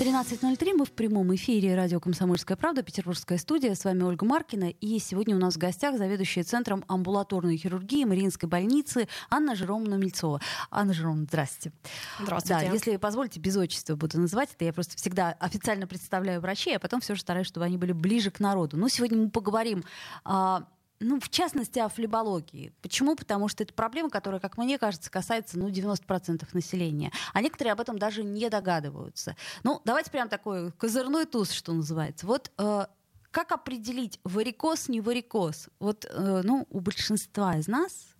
13.03. 0.00 0.76
Мы 0.78 0.86
в 0.86 0.92
прямом 0.92 1.34
эфире 1.34 1.76
радио 1.76 2.00
«Комсомольская 2.00 2.56
правда», 2.56 2.82
Петербургская 2.82 3.36
студия. 3.36 3.74
С 3.74 3.84
вами 3.84 4.02
Ольга 4.02 4.24
Маркина. 4.24 4.70
И 4.70 4.98
сегодня 4.98 5.36
у 5.36 5.38
нас 5.38 5.56
в 5.56 5.58
гостях 5.58 5.98
заведующая 5.98 6.42
Центром 6.42 6.86
амбулаторной 6.88 7.58
хирургии 7.58 8.04
Мариинской 8.04 8.48
больницы 8.48 9.08
Анна 9.28 9.54
Жеромовна 9.54 9.96
Мельцова. 9.96 10.40
Анна 10.70 10.94
Жеромовна, 10.94 11.26
здрасте. 11.28 11.70
Здравствуйте. 12.18 12.66
Да, 12.66 12.72
если 12.72 12.96
позволите, 12.96 13.40
без 13.40 13.58
отчества 13.58 13.94
буду 13.94 14.18
называть 14.18 14.48
это. 14.54 14.64
Я 14.64 14.72
просто 14.72 14.96
всегда 14.96 15.32
официально 15.32 15.86
представляю 15.86 16.40
врачей, 16.40 16.76
а 16.76 16.80
потом 16.80 17.02
все 17.02 17.14
же 17.14 17.20
стараюсь, 17.20 17.48
чтобы 17.48 17.66
они 17.66 17.76
были 17.76 17.92
ближе 17.92 18.30
к 18.30 18.40
народу. 18.40 18.78
Но 18.78 18.88
сегодня 18.88 19.18
мы 19.18 19.28
поговорим 19.28 19.84
а, 20.24 20.64
ну, 21.00 21.18
в 21.18 21.30
частности, 21.30 21.78
о 21.78 21.88
флебологии. 21.88 22.72
Почему? 22.82 23.16
Потому 23.16 23.48
что 23.48 23.62
это 23.62 23.72
проблема, 23.72 24.10
которая, 24.10 24.38
как 24.40 24.58
мне 24.58 24.78
кажется, 24.78 25.10
касается 25.10 25.58
ну, 25.58 25.68
90% 25.68 26.46
населения. 26.52 27.10
А 27.32 27.40
некоторые 27.40 27.72
об 27.72 27.80
этом 27.80 27.98
даже 27.98 28.22
не 28.22 28.48
догадываются. 28.50 29.34
Ну, 29.64 29.80
давайте 29.84 30.10
прям 30.10 30.28
такой 30.28 30.72
козырной 30.72 31.24
туз, 31.24 31.52
что 31.52 31.72
называется. 31.72 32.26
Вот 32.26 32.52
э, 32.58 32.86
как 33.30 33.52
определить 33.52 34.20
варикоз, 34.24 34.88
не 34.88 35.00
варикоз? 35.00 35.68
Вот, 35.78 36.04
э, 36.04 36.42
ну, 36.44 36.66
у 36.70 36.80
большинства 36.80 37.56
из 37.56 37.66
нас 37.66 38.14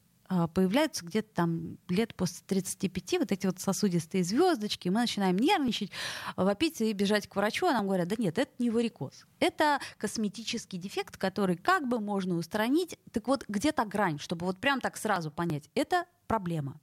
появляются 0.55 1.05
где-то 1.05 1.29
там 1.35 1.79
лет 1.89 2.15
после 2.15 2.45
35 2.47 3.19
вот 3.19 3.33
эти 3.33 3.47
вот 3.47 3.59
сосудистые 3.59 4.23
звездочки, 4.23 4.89
мы 4.89 5.01
начинаем 5.01 5.37
нервничать, 5.37 5.91
вопить 6.37 6.81
и 6.81 6.93
бежать 6.93 7.27
к 7.27 7.35
врачу, 7.35 7.67
а 7.67 7.73
нам 7.73 7.87
говорят, 7.87 8.09
да 8.09 8.17
нет, 8.17 8.39
это 8.39 8.51
не 8.59 8.71
варикоз. 8.71 9.27
Это 9.41 9.81
косметический 9.99 10.79
дефект, 10.79 11.17
который 11.17 11.57
как 11.57 11.89
бы 11.89 11.99
можно 11.99 12.37
устранить. 12.37 12.97
Так 13.11 13.27
вот, 13.27 13.45
где-то 13.49 13.85
грань, 13.85 14.21
чтобы 14.21 14.47
вот 14.47 14.59
прям 14.59 14.81
так 14.81 14.97
сразу 14.97 15.33
понять, 15.33 15.69
это 15.75 16.05
проблема. 16.29 16.81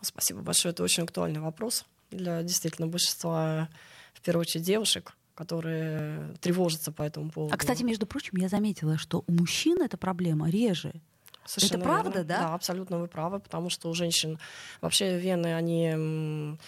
Спасибо 0.00 0.42
большое, 0.42 0.72
это 0.72 0.84
очень 0.84 1.02
актуальный 1.02 1.40
вопрос 1.40 1.84
для 2.10 2.42
действительно 2.42 2.86
большинства, 2.86 3.68
в 4.14 4.20
первую 4.20 4.42
очередь, 4.42 4.64
девушек, 4.64 5.16
которые 5.34 6.34
тревожатся 6.40 6.92
по 6.92 7.02
этому 7.02 7.30
поводу. 7.30 7.54
А, 7.54 7.56
кстати, 7.56 7.82
между 7.82 8.06
прочим, 8.06 8.38
я 8.38 8.48
заметила, 8.48 8.96
что 8.96 9.24
у 9.26 9.32
мужчин 9.32 9.80
эта 9.82 9.96
проблема 9.96 10.50
реже, 10.50 10.92
Совершенно 11.44 11.80
это 11.80 11.88
правда, 11.88 12.10
верно. 12.10 12.24
да? 12.24 12.38
Да, 12.38 12.54
абсолютно 12.54 12.98
вы 12.98 13.06
правы, 13.06 13.40
потому 13.40 13.70
что 13.70 13.88
у 13.88 13.94
женщин 13.94 14.38
вообще 14.80 15.18
вены, 15.18 15.54
они 15.54 16.58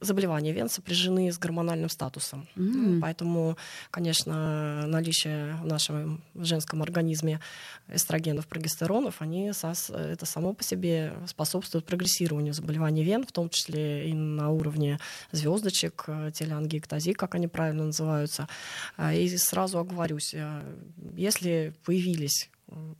заболевания 0.00 0.52
вен 0.52 0.68
сопряжены 0.68 1.30
с 1.30 1.38
гормональным 1.38 1.88
статусом. 1.88 2.48
Mm. 2.56 3.00
Поэтому, 3.00 3.56
конечно, 3.90 4.86
наличие 4.86 5.54
в 5.56 5.66
нашем 5.66 6.22
женском 6.34 6.82
организме 6.82 7.40
эстрогенов, 7.88 8.46
прогестеронов, 8.46 9.20
они 9.20 9.52
это 9.52 10.26
само 10.26 10.54
по 10.54 10.62
себе 10.62 11.12
способствует 11.26 11.84
прогрессированию 11.84 12.54
заболеваний 12.54 13.04
вен, 13.04 13.26
в 13.26 13.32
том 13.32 13.48
числе 13.48 14.08
и 14.08 14.14
на 14.14 14.50
уровне 14.50 14.98
звездочек, 15.30 16.06
телеангиэктазии, 16.32 17.12
как 17.12 17.34
они 17.34 17.48
правильно 17.48 17.84
называются. 17.84 18.48
А, 18.96 19.12
и 19.12 19.36
сразу 19.36 19.78
оговорюсь, 19.78 20.34
э, 20.34 20.62
если 21.16 21.74
появились 21.84 22.50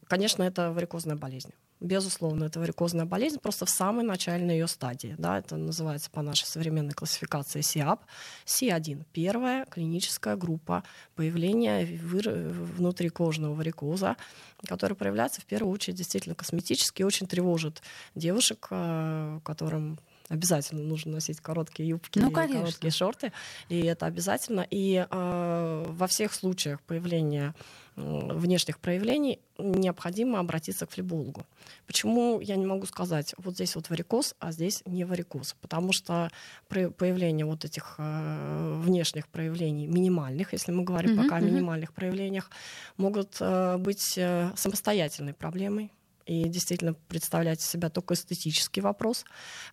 Конечно, 0.07 0.43
это 0.43 0.73
варикозная 0.73 1.17
болезнь. 1.17 1.53
Безусловно, 1.83 2.45
это 2.45 2.61
варикозная 2.61 3.07
болезнь 3.07 3.39
просто 3.41 3.67
в 3.67 3.71
самой 3.71 4.05
начальной 4.05 4.55
ее 4.55 4.69
стадии. 4.69 5.17
Да, 5.19 5.39
это 5.39 5.57
называется 5.57 6.11
по 6.11 6.23
нашей 6.23 6.45
современной 6.45 6.93
классификации 6.93 7.61
СИАП. 7.61 8.05
Си1— 8.47 9.05
первая 9.13 9.65
клиническая 9.65 10.37
группа 10.37 10.85
появления 11.17 11.85
внутрикожного 11.85 13.55
варикоза, 13.55 14.17
который 14.65 14.97
проявляется 14.97 15.41
в 15.41 15.45
первую 15.45 15.73
очередь 15.73 15.97
действительно 15.97 16.37
косметически 16.37 17.03
и 17.03 17.05
очень 17.05 17.27
тревожит 17.27 17.83
девушек, 18.15 18.69
э, 18.71 19.41
которым 19.45 19.99
обязательно 20.29 20.83
нужно 20.83 21.13
носить 21.13 21.41
короткие 21.41 21.89
юбки 21.89 22.19
ну, 22.19 22.31
и 22.31 22.33
короткие 22.33 22.91
шорты. 22.91 23.33
И 23.69 23.81
это 23.81 24.07
обязательно. 24.07 24.67
И 24.71 25.07
э, 25.09 25.85
во 25.89 26.07
всех 26.07 26.35
случаях 26.35 26.81
появления 26.83 27.55
внешних 27.97 28.79
проявлений 28.79 29.39
необходимо 29.59 30.39
обратиться 30.39 30.87
к 30.87 30.91
флебологу. 30.91 31.45
Почему 31.87 32.41
я 32.41 32.57
не 32.57 32.67
могу 32.67 32.87
сказать, 32.87 33.35
вот 33.37 33.55
здесь 33.55 33.77
вот 33.77 33.91
варикоз, 33.91 34.35
а 34.39 34.51
здесь 34.53 34.83
не 34.87 35.05
варикоз? 35.05 35.55
Потому 35.61 35.93
что 35.93 36.31
при 36.69 36.87
появлении 36.87 37.45
вот 37.45 37.65
этих 37.65 37.97
э, 37.99 38.81
внешних 38.83 39.29
проявлений, 39.29 39.87
минимальных, 39.87 40.53
если 40.53 40.73
мы 40.73 40.85
говорим 40.85 41.13
mm-hmm, 41.13 41.23
пока 41.23 41.37
о 41.37 41.41
минимальных 41.41 41.93
проявлениях, 41.93 42.51
могут 42.97 43.37
э, 43.41 43.77
быть 43.77 44.15
э, 44.17 44.51
самостоятельной 44.57 45.35
проблемой, 45.35 45.93
и 46.27 46.45
действительно 46.49 46.95
представлять 46.95 47.61
из 47.61 47.67
себя 47.67 47.91
только 47.91 48.15
эстетический 48.15 48.83
вопрос, 48.83 49.25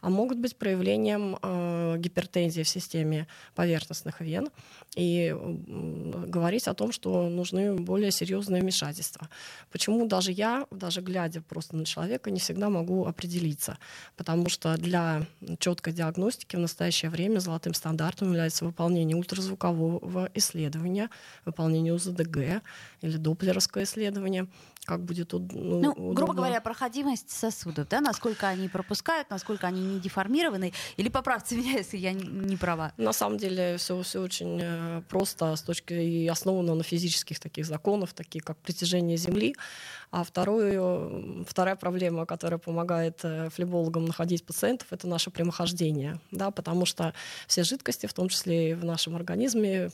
а 0.01 0.09
могут 0.09 0.39
быть 0.39 0.55
проявлением 0.55 1.37
э, 1.41 1.95
гипертензии 1.97 2.63
в 2.63 2.69
системе 2.69 3.27
поверхностных 3.55 4.21
вен 4.21 4.49
и 4.95 5.33
э, 5.35 6.25
говорить 6.27 6.67
о 6.67 6.73
том, 6.73 6.91
что 6.91 7.29
нужны 7.29 7.75
более 7.75 8.11
серьезные 8.11 8.61
вмешательства. 8.61 9.29
Почему 9.71 10.07
даже 10.07 10.31
я, 10.31 10.65
даже 10.71 11.01
глядя 11.01 11.41
просто 11.41 11.75
на 11.75 11.85
человека, 11.85 12.31
не 12.31 12.39
всегда 12.39 12.69
могу 12.69 13.05
определиться? 13.05 13.77
Потому 14.15 14.49
что 14.49 14.75
для 14.77 15.25
четкой 15.59 15.93
диагностики 15.93 16.55
в 16.55 16.59
настоящее 16.59 17.11
время 17.11 17.39
золотым 17.39 17.73
стандартом 17.73 18.29
является 18.29 18.65
выполнение 18.65 19.15
ультразвукового 19.17 20.29
исследования, 20.33 21.09
выполнение 21.45 21.93
УЗДГ 21.93 22.61
или 23.01 23.17
доплеровское 23.17 23.83
исследование, 23.83 24.47
как 24.85 25.03
будет 25.03 25.33
ну, 25.33 25.41
ну, 25.51 26.13
грубо 26.13 26.33
говоря, 26.33 26.61
проходимость 26.61 27.29
сосудов, 27.29 27.87
да, 27.89 28.01
насколько 28.01 28.47
они 28.47 28.67
пропускают, 28.69 29.29
насколько 29.29 29.67
они 29.67 29.81
не 29.81 29.99
деформированы, 29.99 30.73
или 30.97 31.09
поправьте 31.09 31.55
меня, 31.57 31.73
если 31.73 31.97
я 31.97 32.13
не 32.13 32.57
права. 32.57 32.93
На 32.97 33.13
самом 33.13 33.37
деле 33.37 33.77
все, 33.77 34.01
все 34.01 34.21
очень 34.21 34.59
э, 34.61 35.01
просто 35.07 35.55
с 35.55 35.61
точки 35.61 35.93
и 35.93 36.27
основано 36.27 36.75
на 36.75 36.83
физических 36.83 37.39
таких 37.39 37.65
законах, 37.65 38.13
такие 38.13 38.41
как 38.41 38.57
притяжение 38.57 39.17
Земли. 39.17 39.55
А 40.11 40.23
вторую, 40.23 41.45
вторая 41.47 41.75
проблема, 41.75 42.25
которая 42.25 42.57
помогает 42.57 43.19
э, 43.23 43.49
флебологам 43.51 44.05
находить 44.05 44.43
пациентов, 44.43 44.87
это 44.91 45.07
наше 45.07 45.29
прямохождение, 45.29 46.19
да, 46.31 46.49
потому 46.49 46.87
что 46.87 47.13
все 47.45 47.63
жидкости, 47.63 48.07
в 48.07 48.13
том 48.13 48.27
числе 48.27 48.71
и 48.71 48.73
в 48.73 48.83
нашем 48.83 49.15
организме, 49.15 49.91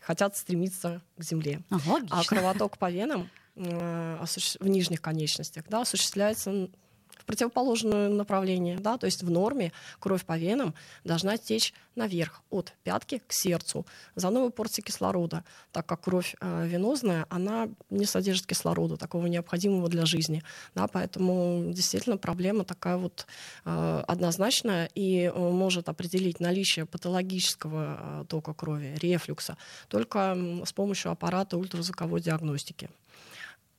хотят 0.00 0.36
стремиться 0.36 1.00
к 1.16 1.22
Земле. 1.22 1.62
А, 1.70 1.78
а 2.10 2.24
кровоток 2.24 2.76
по 2.76 2.90
венам 2.90 3.22
Э, 3.22 3.45
в 3.56 4.68
нижних 4.68 5.00
конечностях, 5.00 5.64
да, 5.68 5.80
осуществляется 5.80 6.68
в 7.16 7.24
противоположное 7.24 8.08
направление, 8.08 8.78
да, 8.78 8.98
то 8.98 9.06
есть 9.06 9.22
в 9.22 9.30
норме 9.30 9.72
кровь 9.98 10.24
по 10.24 10.38
венам 10.38 10.74
должна 11.04 11.36
течь 11.38 11.72
наверх, 11.94 12.42
от 12.50 12.74
пятки 12.84 13.22
к 13.26 13.32
сердцу, 13.32 13.86
за 14.14 14.28
новые 14.30 14.50
порции 14.50 14.82
кислорода, 14.82 15.44
так 15.72 15.86
как 15.86 16.02
кровь 16.02 16.36
э, 16.40 16.66
венозная, 16.66 17.26
она 17.30 17.68
не 17.88 18.04
содержит 18.04 18.46
кислорода, 18.46 18.96
такого 18.96 19.26
необходимого 19.26 19.88
для 19.88 20.04
жизни, 20.04 20.42
да, 20.74 20.86
поэтому 20.88 21.72
действительно 21.72 22.18
проблема 22.18 22.64
такая 22.64 22.98
вот 22.98 23.26
э, 23.64 24.04
однозначная 24.06 24.90
и 24.94 25.22
э, 25.22 25.32
может 25.32 25.88
определить 25.88 26.38
наличие 26.38 26.84
патологического 26.84 27.98
э, 27.98 28.24
тока 28.28 28.52
крови, 28.52 28.94
рефлюкса, 29.00 29.56
только 29.88 30.36
с 30.66 30.72
помощью 30.72 31.12
аппарата 31.12 31.56
ультразвуковой 31.56 32.20
диагностики. 32.20 32.90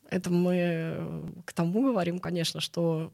Это 0.10 0.30
мы 0.30 0.56
э, 0.56 1.24
к 1.46 1.54
тому 1.54 1.84
говорим, 1.84 2.20
конечно, 2.20 2.62
что 2.62 3.12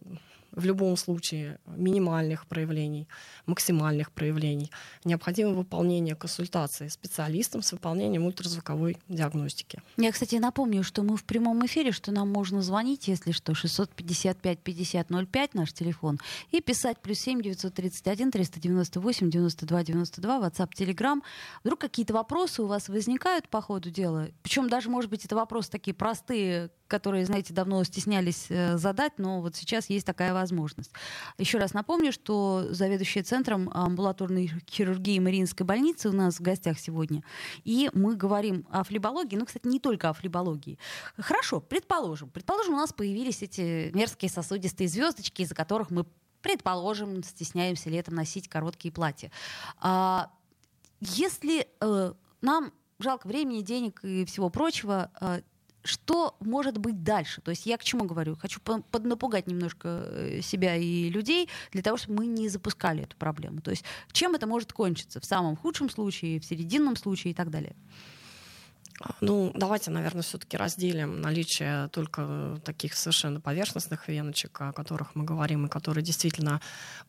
в 0.54 0.66
любом 0.66 0.96
случае 0.98 1.60
минимальных 1.66 2.46
проявлений, 2.46 3.08
максимальных 3.46 4.12
проявлений 4.12 4.72
необходимо 5.04 5.52
выполнение 5.52 6.16
консультации 6.16 6.88
специалистом 6.88 7.62
с 7.62 7.72
выполнением 7.72 8.26
ультразвуковой 8.26 8.98
диагностики. 9.08 9.82
Я, 9.98 10.12
кстати, 10.12 10.36
напомню, 10.36 10.84
что 10.84 11.02
мы 11.04 11.18
в 11.18 11.24
прямом 11.24 11.66
эфире, 11.66 11.92
что 11.92 12.12
нам 12.12 12.32
можно 12.32 12.62
звонить, 12.62 13.08
если 13.08 13.32
что, 13.32 13.56
655 13.56 14.60
50 14.60 15.08
05 15.32 15.54
наш 15.56 15.74
телефон, 15.74 16.20
и 16.52 16.62
писать 16.62 17.02
плюс 17.02 17.20
7 17.20 17.42
931 17.42 18.32
398 18.32 19.30
92 19.30 19.84
92 19.84 20.40
WhatsApp, 20.40 20.70
Telegram. 20.78 21.22
Вдруг 21.64 21.80
какие-то 21.80 22.14
вопросы 22.14 22.62
у 22.62 22.68
вас 22.68 22.90
возникают 22.90 23.50
по 23.50 23.62
ходу 23.62 23.90
дела? 23.90 24.28
Причем 24.44 24.70
даже, 24.70 24.90
может 24.90 25.10
быть, 25.10 25.26
это 25.26 25.36
вопросы 25.36 25.72
такие 25.72 25.96
простые, 25.96 26.70
которые, 26.88 27.26
знаете, 27.26 27.54
давно 27.54 27.84
стеснялись 27.84 28.48
э, 28.50 28.78
задать, 28.78 29.14
но 29.18 29.42
вот 29.42 29.56
сейчас 29.56 29.90
есть 29.90 30.06
такая 30.06 30.34
возможность. 30.34 30.92
Еще 31.38 31.58
раз 31.58 31.74
напомню, 31.74 32.12
что 32.12 32.68
заведующая 32.70 33.24
центром 33.24 33.70
амбулаторной 33.74 34.52
хирургии 34.70 35.20
Мариинской 35.20 35.66
больницы 35.66 36.10
у 36.10 36.14
нас 36.14 36.36
в 36.36 36.42
гостях 36.42 36.80
сегодня. 36.80 37.24
И 37.64 37.90
мы 37.94 38.16
говорим 38.16 38.68
о 38.70 38.84
флебологии, 38.84 39.36
ну, 39.36 39.46
кстати, 39.46 39.68
не 39.68 39.80
только 39.80 40.10
о 40.10 40.14
флебологии. 40.14 40.78
Хорошо, 41.18 41.62
предположим. 41.62 42.30
Предположим, 42.30 42.74
у 42.76 42.78
нас 42.78 42.94
появились 42.94 43.42
эти 43.42 43.92
мерзкие 43.94 44.30
сосудистые 44.30 44.88
звездочки, 44.88 45.42
из-за 45.42 45.56
которых 45.56 45.90
мы, 45.90 46.06
предположим, 46.42 47.24
стесняемся 47.24 47.90
летом 47.90 48.16
носить 48.16 48.48
короткие 48.48 48.92
платья. 48.92 49.32
А, 49.80 50.32
если 51.00 51.68
э, 51.80 52.14
нам 52.42 52.72
жалко 53.00 53.28
времени, 53.28 53.62
денег 53.62 54.04
и 54.04 54.26
всего 54.26 54.50
прочего, 54.50 55.12
э, 55.20 55.42
что 55.84 56.36
может 56.40 56.78
быть 56.78 57.04
дальше? 57.04 57.42
То 57.42 57.52
есть 57.52 57.66
я 57.66 57.78
к 57.78 57.84
чему 57.84 58.06
говорю? 58.06 58.36
Хочу 58.36 58.60
поднапугать 58.62 59.48
немножко 59.48 60.04
э, 60.06 60.42
себя 60.42 60.76
и 60.76 61.10
людей 61.10 61.50
для 61.72 61.82
того, 61.82 61.98
чтобы 61.98 62.20
мы 62.20 62.26
не 62.28 62.50
запускали 62.50 63.04
эту 63.04 63.18
проблему. 63.18 63.62
То 63.62 63.72
есть 63.72 63.84
чем 64.12 64.36
это 64.36 64.48
может 64.48 64.74
кончиться? 64.74 65.20
В 65.20 65.26
самом 65.26 65.56
худшем 65.56 65.90
случае, 65.90 66.40
в 66.40 66.46
серединном 66.46 66.96
случае 66.96 67.32
и 67.32 67.34
так 67.34 67.50
далее. 67.50 67.76
Ну, 69.22 69.52
давайте, 69.56 69.92
наверное, 69.92 70.22
все-таки 70.22 70.58
разделим 70.58 71.22
наличие 71.22 71.88
только 71.90 72.60
таких 72.64 72.94
совершенно 72.94 73.42
поверхностных 73.42 74.08
веночек, 74.08 74.60
о 74.62 74.72
которых 74.72 75.16
мы 75.16 75.24
говорим, 75.24 75.66
и 75.66 75.70
которые 75.70 76.04
действительно 76.04 76.62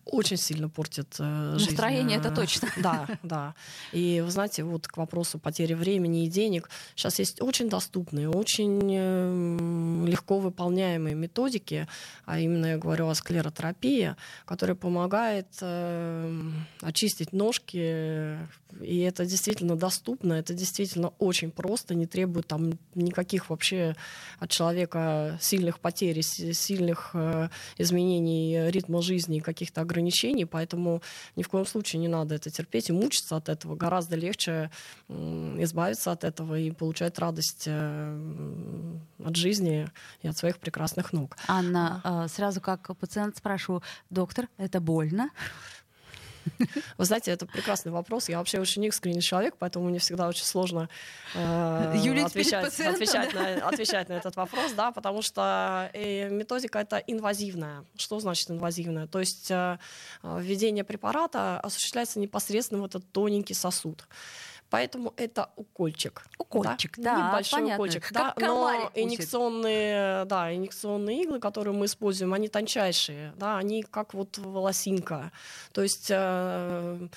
очень 0.05 0.37
сильно 0.37 0.69
портят 0.69 1.17
э, 1.19 1.55
жизнь. 1.57 1.71
Настроение 1.71 2.19
это 2.19 2.31
точно. 2.31 2.69
Да, 2.77 3.07
да. 3.23 3.55
И 3.93 4.21
вы 4.25 4.31
знаете, 4.31 4.65
вот 4.65 4.89
к 4.89 4.97
вопросу 4.97 5.39
потери 5.39 5.75
времени 5.75 6.27
и 6.27 6.29
денег, 6.29 6.69
сейчас 6.95 7.19
есть 7.19 7.41
очень 7.41 7.69
доступные, 7.69 8.29
очень 8.29 8.91
э, 8.93 10.07
легко 10.07 10.39
выполняемые 10.39 11.15
методики, 11.15 11.89
а 12.27 12.39
именно 12.39 12.67
я 12.67 12.79
говорю 12.79 13.09
о 13.09 13.15
склеротерапии, 13.15 14.17
которая 14.45 14.77
помогает 14.77 15.49
э, 15.61 16.51
очистить 16.81 17.33
ножки, 17.33 18.39
и 18.81 18.99
это 19.01 19.25
действительно 19.25 19.77
доступно, 19.77 20.35
это 20.35 20.53
действительно 20.53 21.13
очень 21.19 21.51
просто 21.51 21.74
просто 21.75 21.97
не 21.97 22.07
требует 22.07 22.47
там 22.47 22.79
никаких 22.95 23.51
вообще 23.51 23.97
от 24.39 24.49
человека 24.49 25.37
сильных 25.41 25.81
потерь, 25.81 26.23
сильных 26.23 27.11
э, 27.15 27.49
изменений 27.79 28.71
ритма 28.71 29.03
жизни, 29.03 29.41
каких-то 29.41 29.81
ограничений, 29.81 30.45
поэтому 30.45 31.03
ни 31.35 31.43
в 31.43 31.49
коем 31.49 31.67
случае 31.67 32.01
не 32.01 32.07
надо 32.07 32.37
это 32.37 32.49
терпеть 32.49 32.91
и 32.91 32.93
мучиться 32.93 33.35
от 33.35 33.49
этого. 33.49 33.75
Гораздо 33.75 34.15
легче 34.15 34.71
избавиться 35.09 36.13
от 36.13 36.23
этого 36.23 36.57
и 36.57 36.71
получать 36.71 37.19
радость 37.19 37.65
э, 37.67 39.01
от 39.25 39.35
жизни 39.35 39.89
и 40.23 40.29
от 40.29 40.37
своих 40.37 40.59
прекрасных 40.59 41.13
ног. 41.13 41.37
Анна, 41.49 42.01
э, 42.05 42.29
сразу 42.29 42.61
как 42.61 42.97
пациент 42.97 43.37
спрашиваю, 43.37 43.83
доктор, 44.11 44.47
это 44.59 44.81
больно? 44.81 45.31
Вы 46.99 47.05
знаете, 47.05 47.31
это 47.31 47.47
прекрасный 47.47 47.93
вопрос. 47.93 48.29
Я 48.29 48.39
вообще 48.39 48.61
очень 48.61 48.85
искренний 48.85 49.23
человек, 49.23 49.57
поэтому 49.59 49.89
мне 49.89 49.99
всегда 49.99 50.29
очень 50.29 50.45
сложно 50.45 50.89
э, 51.35 51.93
отвечать, 52.25 52.81
отвечать, 52.81 53.33
да? 53.33 53.41
на, 53.41 53.69
отвечать 53.69 54.09
на 54.09 54.15
этот 54.15 54.37
вопрос, 54.37 54.73
да, 54.73 54.93
потому 54.93 55.23
что 55.23 55.91
э, 55.93 56.29
методика 56.31 56.79
это 56.79 56.99
инвазивная. 56.99 57.85
Что 57.97 58.21
значит 58.21 58.51
инвазивная? 58.51 59.07
То 59.07 59.21
есть 59.21 59.51
э, 59.51 59.79
введение 60.23 60.85
препарата 60.85 61.61
осуществляется 61.61 62.19
непосредственно 62.19 62.83
в 62.83 62.85
этот 62.85 63.11
тоненький 63.13 63.55
сосуд. 63.55 64.07
Поэтому 64.75 65.15
это 65.17 65.51
укольчик. 65.55 66.25
Укольчик, 66.37 66.99
да, 66.99 67.17
да 67.17 67.29
небольшой 67.29 67.61
понятно. 67.61 67.75
укольчик. 67.77 68.03
Как 68.09 68.13
да, 68.13 68.35
но 68.37 68.91
инъекционные, 68.95 70.25
да, 70.25 70.53
инъекционные 70.53 71.23
иглы, 71.23 71.39
которые 71.39 71.75
мы 71.75 71.87
используем, 71.87 72.35
они 72.35 72.49
тончайшие, 72.49 73.33
да, 73.37 73.57
они 73.57 73.85
как 73.85 74.15
вот 74.15 74.37
волосинка. 74.37 75.31
То 75.73 75.83
есть 75.83 76.09
э, 76.11 77.09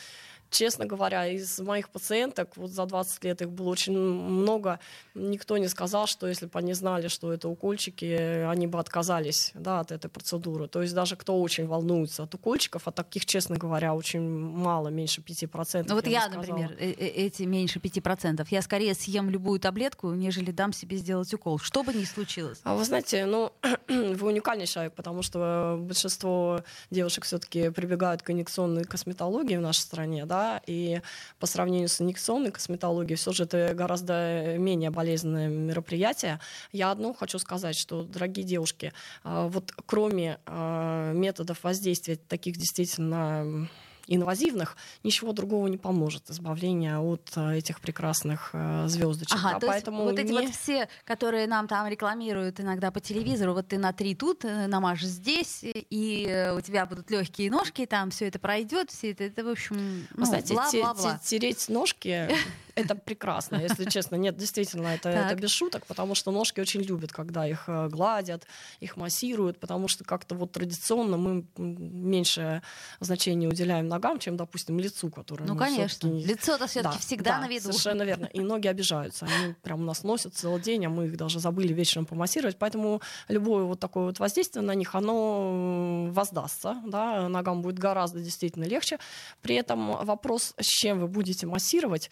честно 0.58 0.86
говоря, 0.86 1.28
из 1.28 1.60
моих 1.60 1.90
пациенток, 1.90 2.58
вот 2.58 2.72
за 2.72 2.86
20 2.86 3.24
лет 3.26 3.42
их 3.42 3.50
было 3.52 3.70
очень 3.70 3.96
много, 3.98 4.80
никто 5.14 5.58
не 5.58 5.68
сказал, 5.68 6.08
что 6.08 6.28
если 6.28 6.48
бы 6.48 6.58
они 6.60 6.74
знали, 6.74 7.10
что 7.10 7.32
это 7.32 7.48
укольчики, 7.48 8.44
они 8.50 8.66
бы 8.66 8.80
отказались 8.80 9.52
да, 9.54 9.82
от 9.82 9.92
этой 9.92 10.10
процедуры. 10.10 10.68
То 10.68 10.82
есть 10.82 10.96
даже 10.96 11.16
кто 11.16 11.40
очень 11.40 11.68
волнуется 11.68 12.24
от 12.24 12.34
укольчиков, 12.34 12.88
а 12.88 12.92
таких, 12.92 13.26
честно 13.26 13.58
говоря, 13.58 13.94
очень 13.94 14.22
мало, 14.28 14.88
меньше 14.88 15.22
5%. 15.22 15.86
Ну 15.88 15.96
вот 15.96 16.08
я, 16.08 16.24
я 16.24 16.30
например, 16.30 16.76
э, 16.80 16.90
э, 16.90 17.06
эти 17.06 17.44
меньше 17.44 17.80
5%, 17.80 18.48
я 18.50 18.62
скорее 18.62 18.96
съем 18.96 19.30
любую 19.30 19.60
таблетку, 19.60 20.14
нежели 20.14 20.50
дам 20.50 20.74
себе 20.74 20.98
сделать 20.98 21.32
укол, 21.34 21.60
что 21.60 21.84
бы 21.84 21.94
ни 21.94 22.06
случилось. 22.06 22.60
А 22.64 22.74
вы 22.74 22.84
знаете, 22.84 23.26
ну, 23.28 23.52
вы 23.88 24.28
уникальный 24.28 24.66
человек, 24.66 24.94
потому 24.94 25.22
что 25.22 25.78
большинство 25.80 26.62
девушек 26.90 27.26
все-таки 27.26 27.70
прибегают 27.70 28.24
к 28.24 28.32
инъекционной 28.32 28.86
косметологии 28.86 29.58
в 29.58 29.62
нашей 29.62 29.82
стране, 29.82 30.26
да, 30.26 30.47
и 30.66 31.02
по 31.40 31.46
сравнению 31.46 31.90
с 31.90 32.02
инъекционной 32.02 32.52
косметологией 32.52 33.18
все 33.18 33.32
же 33.32 33.44
это 33.44 33.74
гораздо 33.74 34.56
менее 34.58 34.90
болезненное 34.90 35.48
мероприятие. 35.48 36.40
Я 36.72 36.92
одно 36.92 37.14
хочу 37.14 37.40
сказать, 37.40 37.78
что, 37.78 38.04
дорогие 38.04 38.46
девушки, 38.46 38.94
а, 39.24 39.48
вот 39.48 39.74
кроме 39.86 40.40
а, 40.46 41.12
методов 41.14 41.64
воздействия 41.64 42.16
таких 42.16 42.58
действительно 42.58 43.68
инвазивных, 44.08 44.78
ничего 45.04 45.34
другого 45.34 45.68
не 45.68 45.78
поможет 45.78 46.30
избавление 46.30 46.98
от 46.98 47.32
э, 47.36 47.58
этих 47.58 47.80
прекрасных 47.82 48.52
э, 48.54 48.88
звездочек. 48.88 49.38
Ага, 49.38 49.60
да, 49.60 49.68
поэтому 49.68 50.04
вот 50.04 50.18
эти 50.18 50.32
не... 50.32 50.40
вот 50.40 50.50
все, 50.56 50.88
которые 51.04 51.48
нам 51.48 51.68
там 51.68 51.88
рекламируют 51.88 52.60
иногда 52.60 52.92
по 52.92 53.00
телевизору, 53.00 53.54
вот 53.54 53.68
ты 53.68 53.78
на 53.78 53.94
три 53.94 54.16
тут, 54.16 54.46
э, 54.46 54.68
намажешь 54.68 55.08
здесь, 55.08 55.60
и 55.64 56.54
у 56.56 56.62
тебя 56.62 56.86
будут 56.86 57.12
легкие 57.12 57.52
ножки, 57.52 57.86
там 57.86 58.10
все 58.12 58.28
это 58.28 58.40
пройдет, 58.40 58.92
все 58.92 59.12
это, 59.12 59.26
это 59.26 59.44
в 59.44 59.50
общем, 59.50 60.08
ну, 60.16 60.26
Знаете, 60.26 60.54
бла-бла-бла. 60.54 61.20
Тереть 61.24 61.68
ножки 61.70 62.30
это 62.78 62.96
прекрасно, 62.96 63.58
если 63.58 63.86
честно. 63.90 64.16
Нет, 64.16 64.38
действительно, 64.38 64.88
это, 64.88 65.10
это 65.10 65.36
без 65.36 65.50
шуток, 65.50 65.86
потому 65.86 66.16
что 66.16 66.32
ножки 66.32 66.60
очень 66.60 66.82
любят, 66.82 67.12
когда 67.12 67.48
их 67.48 67.64
э, 67.68 67.88
гладят, 67.90 68.46
их 68.80 68.98
массируют, 68.98 69.60
потому 69.60 69.88
что 69.88 70.04
как-то 70.04 70.36
вот 70.36 70.52
традиционно 70.52 71.18
мы 71.18 71.46
меньше 71.58 72.62
значения 73.00 73.48
уделяем 73.48 73.88
ногам, 73.88 74.20
чем, 74.20 74.38
допустим, 74.38 74.80
лицу, 74.80 75.10
которое... 75.10 75.46
Ну, 75.46 75.56
конечно. 75.56 76.08
Лицо-то 76.08 76.68
все-таки 76.68 76.96
да, 76.96 77.00
всегда 77.00 77.32
да, 77.32 77.42
на 77.42 77.48
виду. 77.48 77.72
совершенно 77.72 78.04
верно. 78.04 78.26
И 78.26 78.40
ноги 78.40 78.68
обижаются. 78.68 79.26
Они 79.26 79.54
прям 79.62 79.82
у 79.82 79.86
нас 79.86 80.04
носят 80.04 80.36
целый 80.36 80.62
день, 80.62 80.86
а 80.86 80.90
мы 80.90 81.08
их 81.08 81.18
даже 81.18 81.40
забыли 81.40 81.74
вечером 81.74 82.06
помассировать. 82.06 82.58
Поэтому 82.58 83.02
любое 83.28 83.64
вот 83.64 83.80
такое 83.80 84.06
вот 84.06 84.20
воздействие 84.20 84.64
на 84.64 84.76
них, 84.76 84.96
оно 84.96 86.08
воздастся. 86.12 86.82
Да? 86.86 87.28
Ногам 87.28 87.62
будет 87.62 87.80
гораздо 87.80 88.20
действительно 88.20 88.66
легче. 88.66 89.00
При 89.42 89.56
этом 89.56 90.06
вопрос, 90.06 90.54
с 90.60 90.66
чем 90.66 91.00
вы 91.00 91.08
будете 91.08 91.48
массировать, 91.48 92.10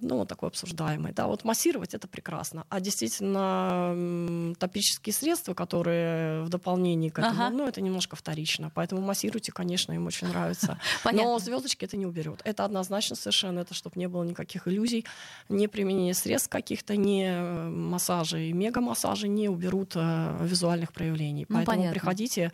ну, 0.00 0.24
такой 0.24 0.48
обсуждаемый. 0.48 1.12
Да, 1.12 1.26
вот 1.26 1.44
массировать 1.44 1.94
это 1.94 2.08
прекрасно. 2.08 2.64
А 2.68 2.80
действительно, 2.80 4.54
топические 4.58 5.12
средства, 5.12 5.54
которые 5.54 6.42
в 6.42 6.48
дополнение 6.48 7.10
к 7.10 7.18
этому, 7.18 7.42
ага. 7.42 7.50
ну, 7.50 7.66
это 7.66 7.80
немножко 7.80 8.16
вторично. 8.16 8.70
Поэтому 8.74 9.00
массируйте, 9.00 9.52
конечно, 9.52 9.92
им 9.92 10.06
очень 10.06 10.28
нравится. 10.28 10.78
Но 11.12 11.38
звездочки 11.38 11.84
это 11.84 11.96
не 11.96 12.06
уберет. 12.06 12.40
Это 12.44 12.64
однозначно 12.64 13.16
совершенно, 13.16 13.60
это 13.60 13.74
чтобы 13.74 13.98
не 13.98 14.08
было 14.08 14.24
никаких 14.24 14.68
иллюзий, 14.68 15.04
не 15.48 15.68
применение 15.68 16.14
средств 16.14 16.48
каких-то, 16.48 16.96
не 16.96 17.30
массажи 17.68 18.48
и 18.48 18.52
мега-массажи 18.52 19.28
не 19.28 19.48
уберут 19.48 19.92
э, 19.96 20.36
визуальных 20.42 20.92
проявлений. 20.92 21.46
Ну, 21.48 21.56
Поэтому 21.56 21.76
понятно. 21.76 21.92
приходите 21.92 22.52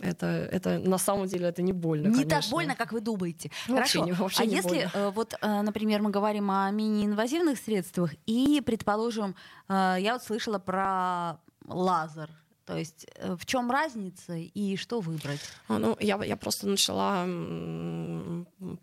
это, 0.00 0.26
это 0.26 0.78
на 0.78 0.98
самом 0.98 1.26
деле 1.26 1.48
это 1.48 1.62
не 1.62 1.72
больно. 1.72 2.08
Не 2.08 2.24
конечно. 2.24 2.40
так 2.40 2.50
больно, 2.50 2.76
как 2.76 2.92
вы 2.92 3.00
думаете. 3.00 3.50
Вообще 3.68 3.98
Хорошо. 3.98 4.04
Не, 4.04 4.12
вообще 4.12 4.42
а 4.42 4.46
не 4.46 4.54
если 4.54 4.68
больно. 4.68 4.90
Э, 4.94 5.10
вот, 5.10 5.34
э, 5.40 5.62
например, 5.62 6.02
мы 6.02 6.10
говорим 6.10 6.50
о 6.50 6.70
мини-инвазивных 6.70 7.58
средствах 7.58 8.14
и, 8.26 8.62
предположим, 8.64 9.34
э, 9.68 9.96
я 10.00 10.14
вот 10.14 10.22
слышала 10.22 10.58
про 10.58 11.38
лазер 11.68 12.30
то 12.64 12.76
есть 12.76 13.06
э, 13.16 13.34
в 13.38 13.44
чем 13.46 13.70
разница 13.70 14.34
и 14.34 14.76
что 14.76 15.00
выбрать? 15.00 15.40
А, 15.68 15.78
ну, 15.78 15.96
я, 16.00 16.22
я 16.24 16.36
просто 16.36 16.68
начала 16.68 17.26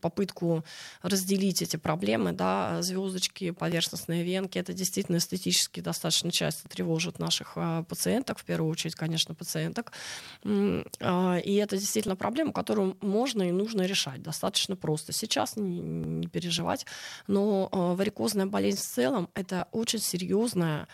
попытку 0.01 0.63
разделить 1.01 1.61
эти 1.61 1.77
проблемы, 1.77 2.31
да, 2.31 2.81
звездочки, 2.81 3.51
поверхностные 3.51 4.23
венки. 4.23 4.57
Это 4.57 4.73
действительно 4.73 5.17
эстетически 5.17 5.79
достаточно 5.79 6.31
часто 6.31 6.67
тревожит 6.67 7.19
наших 7.19 7.53
а, 7.55 7.83
пациенток, 7.83 8.39
в 8.39 8.45
первую 8.45 8.71
очередь, 8.71 8.95
конечно, 8.95 9.33
пациенток. 9.33 9.91
А, 10.43 11.37
и 11.37 11.53
это 11.55 11.77
действительно 11.77 12.15
проблема, 12.15 12.51
которую 12.53 12.97
можно 13.01 13.43
и 13.43 13.51
нужно 13.51 13.83
решать 13.83 14.21
достаточно 14.21 14.75
просто. 14.75 15.13
Сейчас 15.13 15.55
не, 15.55 15.79
не 15.79 16.27
переживать, 16.27 16.85
но 17.27 17.69
варикозная 17.71 18.45
болезнь 18.45 18.79
в 18.79 18.85
целом 18.85 19.29
это 19.33 19.67
очень 19.71 19.99
серьезная 19.99 20.83
э, 20.83 20.87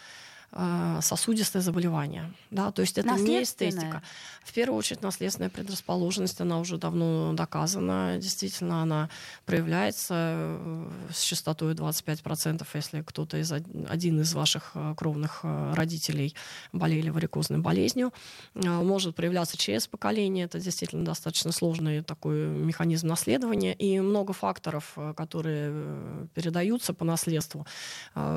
сосудистое 1.02 1.62
заболевание. 1.62 2.32
Да? 2.52 2.72
То 2.72 2.82
есть 2.82 2.98
это 2.98 3.16
не 3.16 3.44
эстетика. 3.44 4.02
В 4.46 4.54
первую 4.54 4.78
очередь 4.78 5.02
наследственная 5.02 5.50
предрасположенность, 5.50 6.40
она 6.40 6.60
уже 6.60 6.78
давно 6.78 7.34
доказана. 7.34 8.18
Действительно, 8.20 8.84
она 8.84 9.10
проявляется 9.46 10.14
э, 10.14 10.90
с 11.12 11.22
частотой 11.22 11.74
25%, 11.74 12.66
если 12.76 13.02
кто-то 13.02 13.38
из 13.38 13.52
один 13.52 14.22
из 14.22 14.34
ваших 14.36 14.72
э, 14.76 14.94
кровных 14.96 15.40
э, 15.42 15.74
родителей 15.74 16.36
болели 16.72 17.10
варикозной 17.10 17.58
болезнью. 17.58 18.14
Может 18.54 19.16
проявляться 19.16 19.58
через 19.58 19.88
поколение. 19.88 20.46
Это 20.46 20.60
действительно 20.60 21.04
достаточно 21.04 21.52
сложный 21.52 22.04
такой 22.04 22.46
механизм 22.46 23.08
наследования. 23.08 23.74
И 23.74 24.00
много 24.00 24.34
факторов, 24.34 24.96
которые 25.18 26.28
передаются 26.36 26.94
по 26.94 27.04
наследству. 27.04 27.66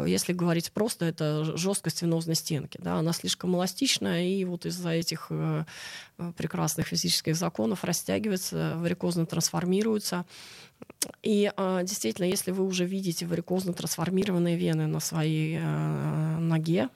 Если 0.06 0.32
говорить 0.32 0.72
просто, 0.72 1.04
это 1.04 1.44
жесткость 1.56 2.02
венозной 2.08 2.34
стенки. 2.34 2.78
Да? 2.82 2.96
Она 2.96 3.12
слишком 3.12 3.54
эластичная, 3.54 4.24
и 4.24 4.44
вот 4.44 4.66
из-за 4.66 4.90
этих 4.90 5.30
Э, 6.18 6.32
прекрасных 6.36 6.88
физических 6.88 7.36
законов 7.36 7.84
растягивается, 7.84 8.74
варикозно 8.76 9.24
трансформируется. 9.24 10.26
И 11.22 11.52
э, 11.56 11.80
действительно, 11.84 12.26
если 12.26 12.50
вы 12.50 12.64
уже 12.64 12.86
видите 12.86 13.24
варикозно 13.24 13.72
трансформированные 13.72 14.56
вены 14.56 14.88
на 14.88 14.98
своей 14.98 15.58
э, 15.60 16.38
ноге, 16.38 16.88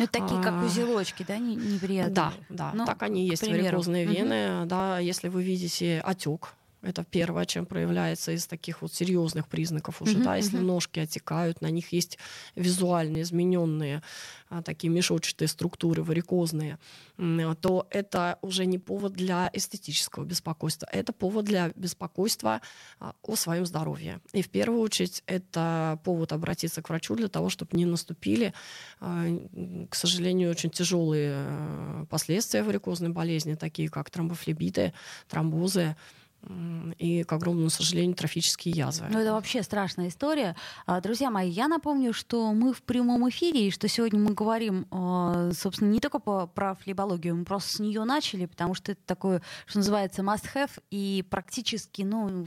ну, 0.00 0.06
такие, 0.06 0.42
как 0.42 0.54
а, 0.54 0.64
узелочки, 0.64 1.24
да, 1.28 1.36
неприятные? 1.36 2.14
Да, 2.14 2.32
да, 2.48 2.72
ну, 2.74 2.86
так 2.86 3.02
они 3.02 3.26
есть, 3.26 3.46
варикозные 3.46 4.06
вены. 4.06 4.60
Угу. 4.60 4.68
Да, 4.68 4.98
если 4.98 5.28
вы 5.28 5.42
видите 5.44 6.00
отек, 6.04 6.54
это 6.82 7.04
первое, 7.04 7.44
чем 7.44 7.66
проявляется 7.66 8.32
из 8.32 8.46
таких 8.46 8.82
вот 8.82 8.92
серьезных 8.92 9.48
признаков 9.48 10.00
уже. 10.00 10.18
Uh-huh, 10.18 10.24
да, 10.24 10.36
если 10.36 10.58
uh-huh. 10.58 10.62
ножки 10.62 11.00
отекают, 11.00 11.60
на 11.60 11.70
них 11.70 11.92
есть 11.92 12.18
визуально 12.54 13.22
измененные 13.22 14.02
а, 14.48 14.62
такие 14.62 14.90
мешочатые 14.90 15.46
структуры, 15.46 16.02
варикозные, 16.02 16.78
то 17.60 17.86
это 17.90 18.38
уже 18.42 18.66
не 18.66 18.78
повод 18.78 19.12
для 19.12 19.50
эстетического 19.52 20.24
беспокойства, 20.24 20.88
это 20.90 21.12
повод 21.12 21.44
для 21.44 21.70
беспокойства 21.76 22.60
а, 22.98 23.14
о 23.22 23.36
своем 23.36 23.66
здоровье. 23.66 24.20
И 24.32 24.42
в 24.42 24.48
первую 24.48 24.80
очередь 24.80 25.22
это 25.26 26.00
повод 26.02 26.32
обратиться 26.32 26.82
к 26.82 26.88
врачу 26.88 27.14
для 27.14 27.28
того, 27.28 27.50
чтобы 27.50 27.76
не 27.76 27.84
наступили, 27.84 28.52
а, 29.00 29.26
к 29.88 29.94
сожалению, 29.94 30.50
очень 30.50 30.70
тяжелые 30.70 31.32
а, 31.36 32.06
последствия 32.06 32.62
варикозной 32.62 33.10
болезни, 33.10 33.54
такие 33.54 33.88
как 33.88 34.10
тромбофлебиты, 34.10 34.94
тромбозы, 35.28 35.96
и, 36.98 37.22
к 37.22 37.32
огромному 37.32 37.70
сожалению, 37.70 38.16
трофические 38.16 38.74
язвы. 38.74 39.06
Ну, 39.10 39.18
это 39.18 39.32
вообще 39.32 39.62
страшная 39.62 40.08
история. 40.08 40.56
А, 40.86 41.00
друзья 41.00 41.30
мои, 41.30 41.50
я 41.50 41.68
напомню, 41.68 42.12
что 42.12 42.52
мы 42.52 42.72
в 42.72 42.82
прямом 42.82 43.28
эфире, 43.28 43.68
и 43.68 43.70
что 43.70 43.88
сегодня 43.88 44.18
мы 44.18 44.32
говорим, 44.32 44.86
а, 44.90 45.50
собственно, 45.52 45.90
не 45.90 46.00
только 46.00 46.18
по, 46.18 46.46
про 46.46 46.74
флебологию, 46.76 47.36
мы 47.36 47.44
просто 47.44 47.76
с 47.76 47.78
нее 47.78 48.04
начали, 48.04 48.46
потому 48.46 48.74
что 48.74 48.92
это 48.92 49.00
такое, 49.04 49.42
что 49.66 49.78
называется, 49.78 50.22
must-have, 50.22 50.70
и 50.90 51.24
практически, 51.28 52.02
ну, 52.02 52.46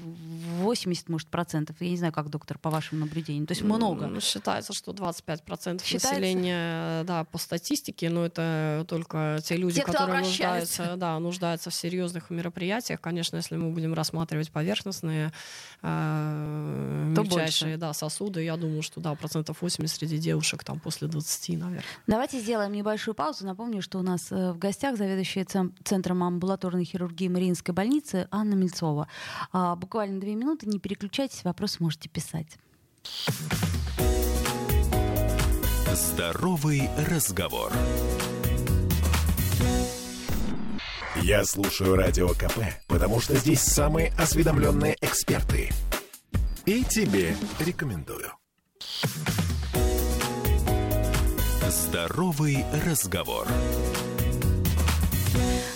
80, 0.62 1.10
может, 1.10 1.28
процентов, 1.30 1.78
я 1.80 1.90
не 1.90 1.98
знаю, 1.98 2.14
как, 2.14 2.30
доктор, 2.30 2.58
по 2.58 2.70
вашим 2.70 3.00
наблюдениям, 3.00 3.46
то 3.46 3.52
есть 3.52 3.62
много. 3.62 4.08
Ну, 4.08 4.20
считается, 4.22 4.74
что 4.74 4.94
25 4.94 5.44
процентов 5.44 5.92
населения, 5.92 7.04
да, 7.04 7.26
по 7.26 7.38
статистике, 7.38 8.10
но 8.10 8.26
это 8.26 8.86
только 8.88 9.40
те 9.44 9.56
люди, 9.56 9.76
те, 9.76 9.86
которые 9.86 10.22
нуждаются, 10.22 10.96
да, 10.98 11.20
нуждаются 11.20 11.70
в 11.70 11.76
серьезных 11.76 12.30
мероприятиях. 12.30 13.00
Конечно, 13.00 13.38
если 13.38 13.56
мы 13.56 13.72
будем 13.72 13.83
будем 13.84 13.94
рассматривать 13.94 14.52
поверхностные, 14.52 15.32
э, 15.82 17.14
мельчайшие 17.18 17.78
да, 17.78 17.94
сосуды, 17.94 18.44
я 18.44 18.56
думаю, 18.56 18.82
что 18.82 19.02
да, 19.02 19.14
процентов 19.16 19.62
80 19.62 19.96
среди 19.96 20.18
девушек 20.18 20.64
там 20.64 20.80
после 20.80 21.08
20, 21.08 21.50
наверное. 21.60 21.84
Давайте 22.08 22.40
сделаем 22.40 22.72
небольшую 22.72 23.16
паузу. 23.16 23.46
Напомню, 23.46 23.82
что 23.82 24.00
у 24.00 24.02
нас 24.02 24.32
э, 24.32 24.54
в 24.54 24.58
гостях 24.58 24.98
заведующая 24.98 25.46
Центром 25.84 26.24
амбулаторной 26.24 26.86
хирургии 26.86 27.28
Мариинской 27.28 27.74
больницы 27.74 28.28
Анна 28.32 28.54
Мельцова. 28.54 29.08
А, 29.52 29.76
буквально 29.76 30.20
две 30.20 30.36
минуты, 30.36 30.68
не 30.68 30.80
переключайтесь, 30.80 31.44
вопросы 31.44 31.78
можете 31.82 32.10
писать. 32.10 32.58
Здоровый 35.94 36.90
разговор. 37.10 37.72
Я 41.24 41.46
слушаю 41.46 41.96
Радио 41.96 42.28
КП, 42.32 42.60
потому 42.90 43.22
что 43.22 43.38
здесь 43.38 43.62
самые 43.62 44.12
осведомленные 44.18 44.98
эксперты. 45.00 45.70
И 46.66 46.84
тебе 46.84 47.34
рекомендую. 47.62 48.34
Здоровый 51.70 52.66
разговор. 52.86 53.48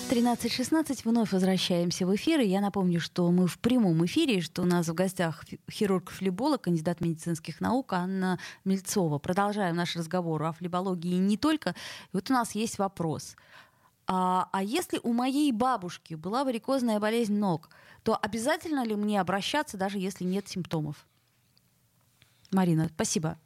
13.16, 0.09 1.01
вновь 1.05 1.31
возвращаемся 1.31 2.05
в 2.05 2.13
эфир. 2.13 2.41
И 2.41 2.47
я 2.47 2.59
напомню, 2.59 2.99
что 2.99 3.31
мы 3.31 3.47
в 3.47 3.57
прямом 3.59 4.05
эфире, 4.05 4.41
что 4.41 4.63
у 4.63 4.65
нас 4.65 4.89
в 4.89 4.93
гостях 4.93 5.45
хирург-флеболог, 5.71 6.61
кандидат 6.61 6.99
медицинских 6.99 7.61
наук 7.61 7.93
Анна 7.93 8.37
Мельцова. 8.65 9.17
Продолжаем 9.17 9.77
наш 9.77 9.95
разговор 9.95 10.43
о 10.43 10.51
флебологии 10.51 11.15
не 11.15 11.37
только. 11.37 11.69
И 11.69 11.73
вот 12.13 12.29
у 12.29 12.33
нас 12.33 12.53
есть 12.53 12.79
вопрос. 12.79 13.37
А, 14.07 14.47
а 14.53 14.63
если 14.63 14.99
у 15.03 15.11
моей 15.11 15.51
бабушки 15.51 16.13
была 16.13 16.45
варикозная 16.45 16.99
болезнь 16.99 17.37
ног, 17.37 17.69
то 18.03 18.15
обязательно 18.15 18.85
ли 18.85 18.95
мне 18.95 19.19
обращаться, 19.19 19.77
даже 19.77 19.99
если 19.99 20.23
нет 20.23 20.47
симптомов? 20.47 21.05
Марина, 22.51 22.89
спасибо. 22.93 23.37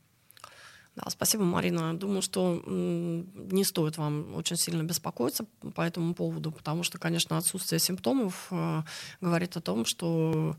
Да, 0.96 1.10
спасибо, 1.10 1.44
Марина. 1.46 1.98
Думаю, 1.98 2.22
что 2.22 2.62
не 2.66 3.64
стоит 3.64 3.98
вам 3.98 4.36
очень 4.36 4.58
сильно 4.58 4.84
беспокоиться 4.84 5.46
по 5.74 5.82
этому 5.82 6.14
поводу, 6.14 6.52
потому 6.52 6.84
что, 6.84 7.00
конечно, 7.00 7.38
отсутствие 7.38 7.80
симптомов 7.80 8.48
э, 8.52 8.82
говорит 9.22 9.56
о 9.56 9.62
том, 9.62 9.86
что 9.86 10.58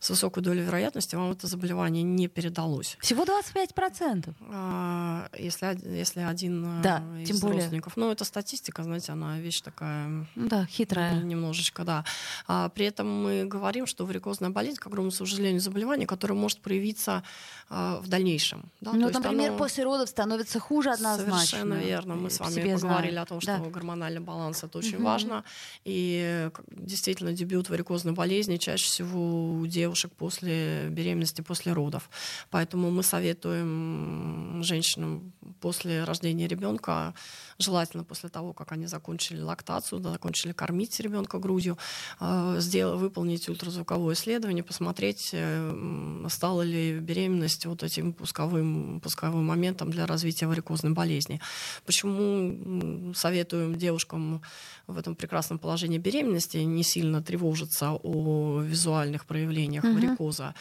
с 0.00 0.10
высокой 0.10 0.42
долей 0.42 0.62
вероятности 0.62 1.16
вам 1.16 1.32
это 1.32 1.46
заболевание 1.46 2.02
не 2.02 2.28
передалось. 2.28 2.96
Всего 3.00 3.24
25%? 3.24 4.34
А, 4.50 5.28
если, 5.38 5.78
если 5.96 6.20
один 6.20 6.80
э, 6.80 6.82
да, 6.82 7.02
из 7.20 7.28
тем 7.28 7.38
более. 7.38 7.58
родственников. 7.58 7.96
Ну, 7.96 8.10
это 8.10 8.24
статистика, 8.24 8.82
знаете, 8.82 9.12
она 9.12 9.38
вещь 9.38 9.60
такая... 9.62 10.26
Да, 10.34 10.66
хитрая. 10.66 11.22
Немножечко, 11.22 11.84
да. 11.84 12.04
А, 12.46 12.68
при 12.68 12.86
этом 12.86 13.24
мы 13.24 13.44
говорим, 13.44 13.86
что 13.86 14.04
варикозная 14.04 14.50
болезнь, 14.50 14.76
к 14.78 14.86
огромному 14.86 15.10
сожалению, 15.10 15.60
заболевание, 15.60 16.06
которое 16.06 16.34
может 16.34 16.60
проявиться 16.60 17.22
а, 17.68 18.00
в 18.00 18.08
дальнейшем. 18.08 18.64
Да? 18.80 18.92
Ну, 18.92 19.08
То 19.08 19.20
например, 19.20 19.50
оно... 19.50 19.58
после 19.58 19.84
родов 19.84 20.08
становится 20.08 20.60
хуже 20.60 20.90
однозначно. 20.90 21.38
Совершенно 21.38 21.74
верно. 21.74 22.14
Мы 22.14 22.30
с 22.30 22.38
вами 22.38 22.74
поговорили 22.74 23.12
знаю. 23.12 23.22
о 23.22 23.26
том, 23.26 23.40
что 23.40 23.58
да. 23.58 23.64
гормональный 23.64 24.20
баланс 24.20 24.62
это 24.62 24.78
очень 24.78 24.96
угу. 24.96 25.04
важно. 25.04 25.44
И 25.84 26.50
действительно, 26.68 27.32
дебют 27.32 27.70
варикозной 27.70 28.12
болезни 28.12 28.56
чаще 28.56 28.84
всего 28.84 29.52
у 29.52 29.66
девушек 29.66 29.85
девушек 29.86 30.12
после 30.18 30.88
беременности, 30.90 31.42
после 31.42 31.72
родов. 31.72 32.10
Поэтому 32.50 32.90
мы 32.90 33.02
советуем 33.02 34.62
женщинам 34.62 35.32
после 35.60 36.04
рождения 36.04 36.48
ребенка, 36.48 37.14
желательно 37.58 38.04
после 38.04 38.28
того, 38.28 38.52
как 38.52 38.72
они 38.72 38.86
закончили 38.86 39.40
лактацию, 39.40 40.02
закончили 40.02 40.52
кормить 40.52 41.00
ребенка 41.00 41.38
грудью, 41.38 41.78
э, 42.20 42.56
сделать, 42.58 43.00
выполнить 43.00 43.48
ультразвуковое 43.48 44.14
исследование, 44.14 44.64
посмотреть, 44.64 45.30
э, 45.32 46.26
стала 46.28 46.62
ли 46.62 46.98
беременность 47.00 47.66
вот 47.66 47.82
этим 47.82 48.12
пусковым, 48.12 49.00
пусковым 49.00 49.44
моментом 49.44 49.90
для 49.90 50.06
развития 50.06 50.46
варикозной 50.46 50.92
болезни. 50.92 51.40
Почему 51.84 53.14
советуем 53.14 53.76
девушкам 53.76 54.42
в 54.86 54.98
этом 54.98 55.14
прекрасном 55.14 55.58
положении 55.58 55.98
беременности 55.98 56.58
не 56.58 56.82
сильно 56.82 57.22
тревожиться 57.22 57.92
о 58.02 58.60
визуальных 58.62 59.24
проявлениях 59.26 59.75
uh-huh. 59.80 59.94
варикоза, 59.94 60.54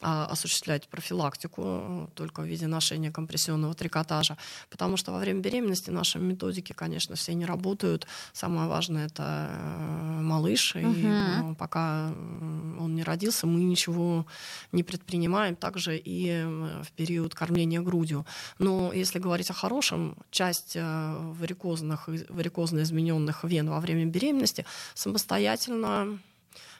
а 0.00 0.26
осуществлять 0.26 0.88
профилактику 0.88 1.62
э, 1.64 2.06
только 2.14 2.40
в 2.42 2.46
виде 2.46 2.66
ношения 2.66 3.10
компрессионного 3.10 3.74
трикотажа, 3.74 4.36
потому 4.70 4.96
что 4.96 5.12
во 5.12 5.18
время 5.18 5.40
беременности 5.40 5.90
наши 5.90 6.18
методики, 6.18 6.72
конечно, 6.72 7.14
все 7.14 7.34
не 7.34 7.44
работают. 7.44 8.06
Самое 8.32 8.68
важное 8.68 9.06
это 9.06 9.48
э, 9.50 10.20
малыш, 10.22 10.74
uh-huh. 10.74 11.50
и 11.50 11.52
э, 11.52 11.54
пока 11.54 12.08
он 12.08 12.94
не 12.94 13.02
родился, 13.02 13.46
мы 13.46 13.60
ничего 13.60 14.26
не 14.72 14.82
предпринимаем, 14.82 15.56
также 15.56 15.96
и 15.96 16.42
в 16.82 16.90
период 16.96 17.34
кормления 17.34 17.80
грудью. 17.80 18.26
Но 18.58 18.92
если 18.92 19.18
говорить 19.18 19.50
о 19.50 19.54
хорошем, 19.54 20.16
часть 20.30 20.76
варикозных, 20.76 22.08
варикозно 22.28 22.80
измененных 22.80 23.44
вен 23.44 23.70
во 23.70 23.80
время 23.80 24.06
беременности 24.06 24.64
самостоятельно 24.94 26.18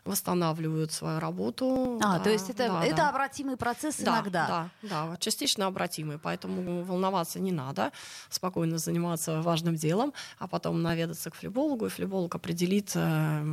восстанавливают 0.04 0.92
свою 0.92 1.20
работу. 1.20 1.98
А, 2.02 2.18
да, 2.18 2.24
то 2.24 2.30
есть 2.30 2.50
это, 2.50 2.68
да, 2.68 2.84
это 2.84 2.96
да. 2.96 3.08
обратимый 3.10 3.56
процесс 3.56 3.96
да, 3.98 4.14
иногда? 4.16 4.70
Да, 4.82 5.08
да, 5.08 5.16
частично 5.18 5.66
обратимый, 5.66 6.18
поэтому 6.18 6.82
волноваться 6.82 7.38
не 7.40 7.52
надо, 7.52 7.92
спокойно 8.28 8.78
заниматься 8.78 9.42
важным 9.42 9.76
делом, 9.76 10.12
а 10.38 10.48
потом 10.48 10.82
наведаться 10.82 11.30
к 11.30 11.34
флебологу, 11.34 11.86
и 11.86 11.88
флеболог 11.88 12.34
определит 12.34 12.92
э, 12.94 13.44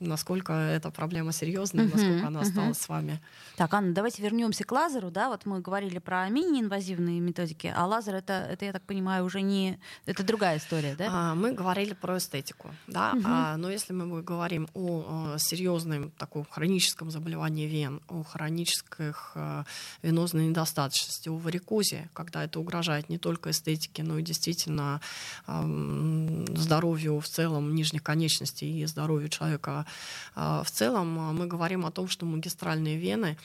насколько 0.00 0.52
эта 0.52 0.90
проблема 0.90 1.32
серьезная, 1.32 1.86
насколько 1.86 2.26
она 2.26 2.40
осталась 2.40 2.78
с 2.78 2.88
вами. 2.88 3.20
Так, 3.56 3.72
Анна, 3.72 3.94
давайте 3.94 4.22
вернемся 4.22 4.64
к 4.64 4.72
лазеру. 4.72 5.10
Да? 5.10 5.28
Вот 5.28 5.46
мы 5.46 5.60
говорили 5.60 5.98
про 5.98 6.28
мини-инвазивные 6.28 7.20
методики, 7.20 7.72
а 7.74 7.86
лазер 7.86 8.14
это, 8.14 8.32
это, 8.50 8.64
я 8.64 8.72
так 8.72 8.82
понимаю, 8.82 9.24
уже 9.24 9.40
не... 9.40 9.78
Это 10.04 10.22
другая 10.22 10.58
история, 10.58 10.94
да? 10.96 11.08
А, 11.10 11.34
мы 11.34 11.52
говорили 11.52 11.94
про 11.94 12.18
эстетику, 12.18 12.70
да. 12.86 13.14
А, 13.24 13.56
но 13.56 13.70
если 13.70 13.92
мы 13.92 14.22
говорим 14.22 14.68
о, 14.74 15.34
о 15.34 15.38
серьезном 15.38 16.10
таком 16.18 16.44
хроническом 16.44 17.10
заболевании 17.10 17.66
вен, 17.66 18.00
о 18.08 18.22
хронических 18.22 19.32
э, 19.34 19.64
венозной 20.02 20.48
недостаточности, 20.48 21.28
о 21.28 21.36
варикозе, 21.36 22.08
когда 22.12 22.44
это 22.44 22.60
угрожает 22.60 23.08
не 23.08 23.18
только 23.18 23.50
эстетике, 23.50 24.02
но 24.02 24.18
и 24.18 24.22
действительно 24.22 25.00
э, 25.46 26.44
здоровью 26.54 27.20
в 27.20 27.28
целом 27.28 27.74
нижних 27.74 28.02
конечностей 28.02 28.80
и 28.80 28.86
здоровью 28.86 29.28
человека 29.28 29.85
в 30.34 30.66
целом 30.70 31.18
а, 31.18 31.32
мы 31.32 31.46
говорим 31.46 31.86
о 31.86 31.90
том, 31.90 32.08
что 32.08 32.26
магистральные 32.26 32.96
вены 32.96 33.36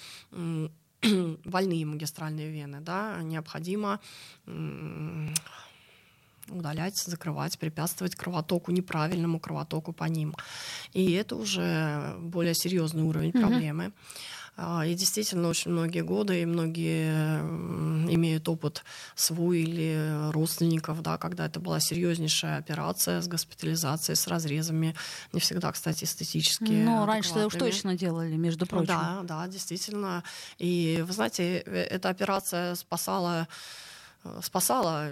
больные 1.46 1.86
магистральные 1.86 2.52
вены, 2.52 2.80
да, 2.82 3.22
необходимо 3.24 4.00
удалять, 6.50 6.98
закрывать, 6.98 7.58
препятствовать 7.58 8.16
кровотоку, 8.16 8.72
неправильному 8.72 9.40
кровотоку 9.40 9.94
по 9.94 10.06
ним. 10.06 10.36
И 10.94 11.12
это 11.14 11.36
уже 11.36 12.16
более 12.20 12.54
серьезный 12.54 13.04
уровень 13.04 13.32
проблемы. 13.32 13.86
А, 13.86 13.92
и 14.58 14.94
действительно, 14.94 15.48
очень 15.48 15.72
многие 15.72 16.02
годы, 16.02 16.42
и 16.42 16.46
многие 16.46 17.40
имеют 18.14 18.48
опыт 18.50 18.84
свой 19.16 19.62
или 19.62 20.32
родственников, 20.32 21.02
да, 21.02 21.18
когда 21.18 21.46
это 21.48 21.60
была 21.60 21.80
серьезнейшая 21.80 22.58
операция 22.58 23.22
с 23.22 23.28
госпитализацией, 23.28 24.16
с 24.16 24.28
разрезами, 24.28 24.96
не 25.34 25.40
всегда, 25.40 25.72
кстати, 25.72 26.04
эстетические. 26.04 26.86
Ну, 26.86 27.06
раньше 27.06 27.46
уж 27.46 27.54
точно 27.54 27.98
делали, 27.98 28.36
между 28.36 28.66
прочим. 28.66 28.88
Да, 28.88 29.22
да, 29.24 29.48
действительно. 29.48 30.24
И, 30.58 31.04
вы 31.06 31.14
знаете, 31.14 31.64
э, 31.66 31.84
эта 31.84 32.10
операция 32.10 32.76
спасала 32.76 33.48
спасала 34.42 35.12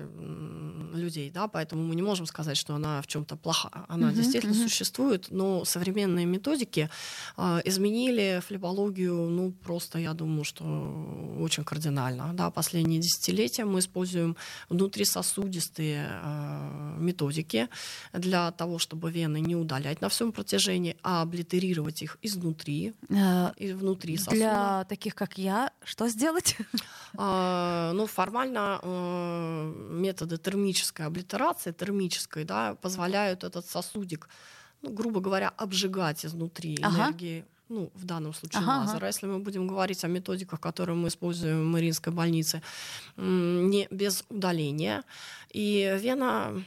людей, 0.93 1.31
да, 1.31 1.47
поэтому 1.47 1.83
мы 1.83 1.95
не 1.95 2.01
можем 2.01 2.25
сказать, 2.25 2.57
что 2.57 2.75
она 2.75 3.01
в 3.01 3.07
чем-то 3.07 3.35
плоха. 3.35 3.85
Она 3.87 4.09
uh-huh, 4.09 4.15
действительно 4.15 4.53
uh-huh. 4.53 4.69
существует, 4.69 5.27
но 5.29 5.65
современные 5.65 6.25
методики 6.25 6.89
э, 7.37 7.61
изменили 7.65 8.41
флебологию, 8.45 9.15
ну, 9.29 9.51
просто, 9.51 9.99
я 9.99 10.13
думаю, 10.13 10.43
что 10.43 10.63
очень 11.39 11.63
кардинально. 11.63 12.33
Да, 12.33 12.51
последние 12.51 12.99
десятилетия 12.99 13.65
мы 13.65 13.79
используем 13.79 14.35
внутрисосудистые 14.69 16.07
э, 16.23 16.95
методики 16.99 17.67
для 18.13 18.51
того, 18.51 18.77
чтобы 18.79 19.11
вены 19.11 19.39
не 19.39 19.55
удалять 19.55 20.01
на 20.01 20.09
всем 20.09 20.31
протяжении, 20.31 20.97
а 21.03 21.21
облитерировать 21.21 22.01
их 22.01 22.17
изнутри, 22.21 22.93
uh, 23.07 23.53
и 23.57 23.73
внутри 23.73 24.17
сосуда. 24.17 24.35
Для 24.35 24.85
таких, 24.85 25.15
как 25.15 25.37
я, 25.37 25.71
что 25.83 26.07
сделать? 26.09 26.57
Э, 27.17 27.91
ну, 27.93 28.05
формально 28.05 28.79
э, 28.83 28.98
Э, 28.98 28.98
методы 29.91 30.37
термической 30.37 31.05
облитерации, 31.05 31.71
термической, 31.71 32.43
да, 32.43 32.75
позволяют 32.75 33.43
этот 33.43 33.65
сосудик, 33.65 34.29
ну, 34.81 34.91
грубо 34.91 35.19
говоря, 35.19 35.49
обжигать 35.57 36.25
изнутри 36.25 36.77
ага. 36.81 36.95
энергии 36.95 37.45
ну, 37.69 37.91
в 37.93 38.03
данном 38.03 38.33
случае 38.33 38.63
ага, 38.63 38.79
лазера. 38.79 38.97
Ага. 38.97 39.07
Если 39.07 39.27
мы 39.27 39.39
будем 39.39 39.67
говорить 39.67 40.03
о 40.03 40.07
методиках, 40.07 40.59
которые 40.59 40.95
мы 40.95 41.07
используем 41.07 41.61
в 41.61 41.65
Мариинской 41.65 42.11
больнице, 42.11 42.61
не 43.15 43.87
без 43.91 44.25
удаления. 44.29 45.03
И 45.51 45.97
вена 45.99 46.63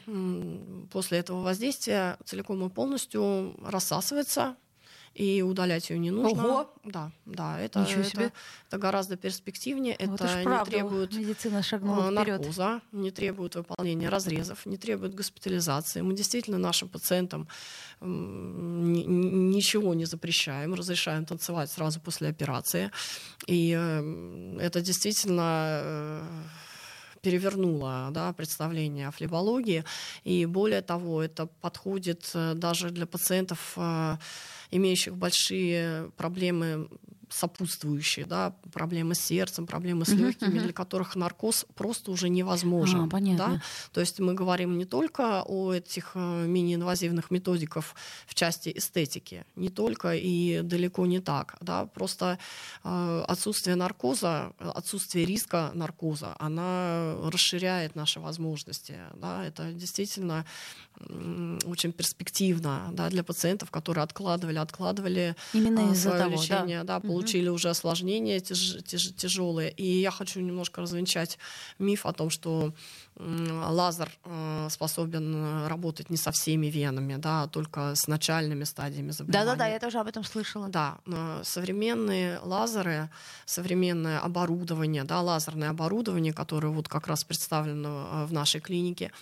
после 0.92 1.18
этого 1.18 1.42
воздействия 1.42 2.16
целиком 2.24 2.64
и 2.64 2.70
полностью 2.70 3.54
рассасывается, 3.64 4.56
и 5.14 5.42
удалять 5.42 5.90
ее 5.90 5.98
не 5.98 6.10
нужно. 6.10 6.42
Ого! 6.42 6.74
Да, 6.84 7.12
да, 7.26 7.60
это, 7.60 7.80
Ничего 7.80 8.02
себе. 8.02 8.24
это, 8.24 8.34
это 8.68 8.78
гораздо 8.78 9.16
перспективнее. 9.16 9.96
Вот 10.00 10.20
это 10.20 10.38
не 10.38 10.44
правда, 10.44 10.70
требует 10.70 11.14
медицина 11.14 11.62
шагнула 11.62 12.08
а, 12.08 12.10
наркоза, 12.10 12.80
не 12.92 13.10
требует 13.10 13.54
выполнения 13.54 14.08
разрезов, 14.08 14.66
не 14.66 14.76
требует 14.76 15.14
госпитализации. 15.14 16.00
Мы 16.00 16.14
действительно 16.14 16.58
нашим 16.58 16.88
пациентам 16.88 17.46
ничего 18.00 19.94
не 19.94 20.06
запрещаем, 20.06 20.74
разрешаем 20.74 21.24
танцевать 21.24 21.70
сразу 21.70 22.00
после 22.00 22.28
операции. 22.28 22.90
И 23.46 23.76
э, 23.78 24.58
это 24.60 24.80
действительно 24.80 25.80
э, 25.82 26.22
перевернула 27.20 28.08
да, 28.10 28.32
представление 28.32 29.08
о 29.08 29.10
флебологии. 29.10 29.84
И 30.24 30.46
более 30.46 30.82
того, 30.82 31.22
это 31.22 31.46
подходит 31.46 32.30
э, 32.34 32.54
даже 32.54 32.90
для 32.90 33.06
пациентов 33.06 33.78
имеющих 34.72 35.16
большие 35.16 36.10
проблемы 36.16 36.88
сопутствующие, 37.32 38.26
да, 38.26 38.54
проблемы 38.72 39.14
с 39.14 39.20
сердцем, 39.20 39.66
проблемы 39.66 40.04
с 40.04 40.10
легкими, 40.10 40.58
uh-huh, 40.58 40.64
для 40.64 40.72
которых 40.72 41.16
наркоз 41.16 41.66
просто 41.74 42.10
уже 42.10 42.28
невозможен. 42.28 43.04
А, 43.04 43.08
понятно. 43.08 43.54
Да? 43.54 43.62
То 43.92 44.00
есть 44.00 44.20
мы 44.20 44.34
говорим 44.34 44.76
не 44.76 44.84
только 44.84 45.42
о 45.42 45.72
этих 45.72 46.12
э, 46.14 46.46
мини-инвазивных 46.46 47.30
методиках 47.30 47.84
в 48.26 48.34
части 48.34 48.72
эстетики, 48.74 49.44
не 49.56 49.70
только 49.70 50.14
и 50.14 50.60
далеко 50.62 51.06
не 51.06 51.20
так. 51.20 51.56
Да? 51.60 51.86
Просто 51.86 52.38
э, 52.84 53.24
отсутствие 53.26 53.76
наркоза, 53.76 54.52
отсутствие 54.58 55.24
риска 55.24 55.70
наркоза, 55.74 56.36
она 56.38 57.16
расширяет 57.24 57.96
наши 57.96 58.20
возможности. 58.20 58.96
Да? 59.14 59.44
Это 59.44 59.72
действительно 59.72 60.44
очень 61.66 61.92
перспективно 61.92 62.90
да, 62.92 63.08
для 63.08 63.24
пациентов, 63.24 63.70
которые 63.70 64.04
откладывали, 64.04 64.58
откладывали 64.62 65.36
Именно 65.52 65.90
а, 65.90 65.94
свое 65.94 66.18
того, 66.18 66.32
лечение, 66.34 66.84
да, 66.84 66.98
да 66.98 67.00
получили 67.00 67.48
угу. 67.48 67.56
уже 67.56 67.70
осложнения 67.70 68.40
тяж, 68.40 68.78
тяж, 68.84 69.14
тяжелые. 69.14 69.70
И 69.70 70.00
я 70.00 70.10
хочу 70.10 70.40
немножко 70.40 70.80
развенчать 70.80 71.38
миф 71.78 72.06
о 72.06 72.12
том, 72.12 72.30
что 72.30 72.72
лазер 73.18 74.10
э, 74.24 74.68
способен 74.70 75.34
э, 75.34 75.68
работать 75.68 76.10
не 76.10 76.16
со 76.16 76.30
всеми 76.32 76.66
венами, 76.66 77.16
да, 77.16 77.42
а 77.42 77.48
только 77.48 77.94
с 77.94 78.08
начальными 78.08 78.64
стадиями 78.64 79.10
заболевания. 79.10 79.44
Да-да-да, 79.44 79.66
я 79.66 79.78
тоже 79.78 79.98
об 79.98 80.06
этом 80.06 80.24
слышала. 80.24 80.68
Да, 80.68 80.98
современные 81.42 82.38
лазеры, 82.42 83.10
современное 83.44 84.18
оборудование, 84.18 85.04
да, 85.04 85.20
лазерное 85.20 85.70
оборудование, 85.70 86.32
которое 86.32 86.68
вот 86.68 86.88
как 86.88 87.06
раз 87.06 87.24
представлено 87.24 88.08
э, 88.12 88.24
в 88.26 88.32
нашей 88.32 88.60
клинике, 88.60 89.12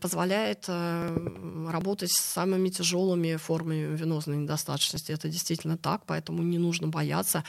позволяет 0.00 0.68
работать 0.68 2.10
с 2.12 2.22
самыми 2.22 2.68
тяжелыми 2.68 3.34
формами 3.34 3.96
венозной 3.96 4.36
недостаточности. 4.36 5.10
Это 5.10 5.28
действительно 5.28 5.76
так, 5.76 6.02
поэтому 6.06 6.42
не 6.42 6.58
нужно 6.58 6.86
бояться. 6.86 7.42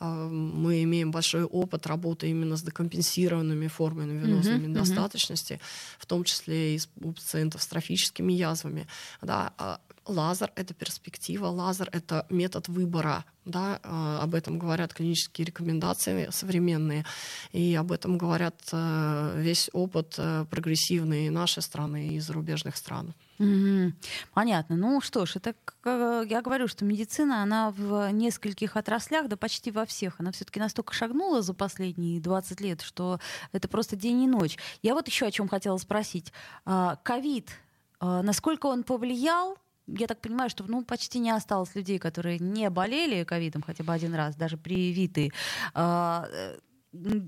Мы 0.00 0.82
имеем 0.82 1.12
большой 1.12 1.44
опыт 1.44 1.86
работы 1.86 2.28
именно 2.28 2.56
с 2.56 2.62
декомпенсированными 2.62 3.68
формами 3.68 4.18
венозной 4.18 4.54
mm-hmm, 4.54 4.66
недостаточности 4.66 5.03
недостаточности, 5.04 5.60
в 5.98 6.06
том 6.06 6.24
числе 6.24 6.76
и 6.76 6.80
у 7.00 7.12
пациентов 7.12 7.62
с 7.62 7.66
трофическими 7.66 8.32
язвами. 8.32 8.86
Да, 9.22 9.52
а 9.58 9.80
лазер— 10.06 10.52
это 10.56 10.74
перспектива, 10.74 11.46
лазер— 11.46 11.88
это 11.92 12.26
метод 12.30 12.68
выбора 12.68 13.24
да, 13.44 13.80
а, 13.82 14.22
об 14.22 14.34
этом 14.34 14.58
говорят 14.58 14.94
клинические 14.94 15.46
рекомендации 15.46 16.28
современные, 16.30 17.04
и 17.52 17.74
об 17.74 17.92
этом 17.92 18.16
говорят 18.16 18.54
э, 18.72 19.34
весь 19.38 19.68
опыт 19.72 20.14
э, 20.18 20.46
прогрессивной 20.50 21.28
нашей 21.28 21.62
страны 21.62 22.08
и 22.08 22.20
зарубежных 22.20 22.76
стран. 22.76 23.14
Угу. 23.38 23.92
Понятно. 24.32 24.76
Ну 24.76 25.00
что 25.00 25.26
ж, 25.26 25.36
это 25.36 25.54
я 25.84 26.40
говорю, 26.40 26.68
что 26.68 26.84
медицина, 26.84 27.42
она 27.42 27.70
в 27.70 28.10
нескольких 28.12 28.76
отраслях, 28.76 29.28
да 29.28 29.36
почти 29.36 29.70
во 29.70 29.84
всех, 29.84 30.20
она 30.20 30.30
все-таки 30.32 30.60
настолько 30.60 30.94
шагнула 30.94 31.42
за 31.42 31.52
последние 31.52 32.20
20 32.20 32.60
лет, 32.60 32.80
что 32.80 33.18
это 33.52 33.68
просто 33.68 33.96
день 33.96 34.22
и 34.22 34.28
ночь. 34.28 34.56
Я 34.82 34.94
вот 34.94 35.08
еще 35.08 35.26
о 35.26 35.30
чем 35.30 35.48
хотела 35.48 35.76
спросить. 35.78 36.32
А, 36.64 36.96
ковид, 37.02 37.50
а, 37.98 38.22
насколько 38.22 38.66
он 38.66 38.84
повлиял 38.84 39.58
я 39.86 40.06
так 40.06 40.20
понимаю, 40.20 40.50
что 40.50 40.64
ну, 40.66 40.84
почти 40.84 41.18
не 41.18 41.30
осталось 41.30 41.74
людей, 41.74 41.98
которые 41.98 42.38
не 42.38 42.70
болели 42.70 43.24
ковидом 43.24 43.62
хотя 43.62 43.84
бы 43.84 43.92
один 43.92 44.14
раз, 44.14 44.36
даже 44.36 44.56
привитые. 44.56 45.30
А, 45.74 46.26
э, 46.30 46.58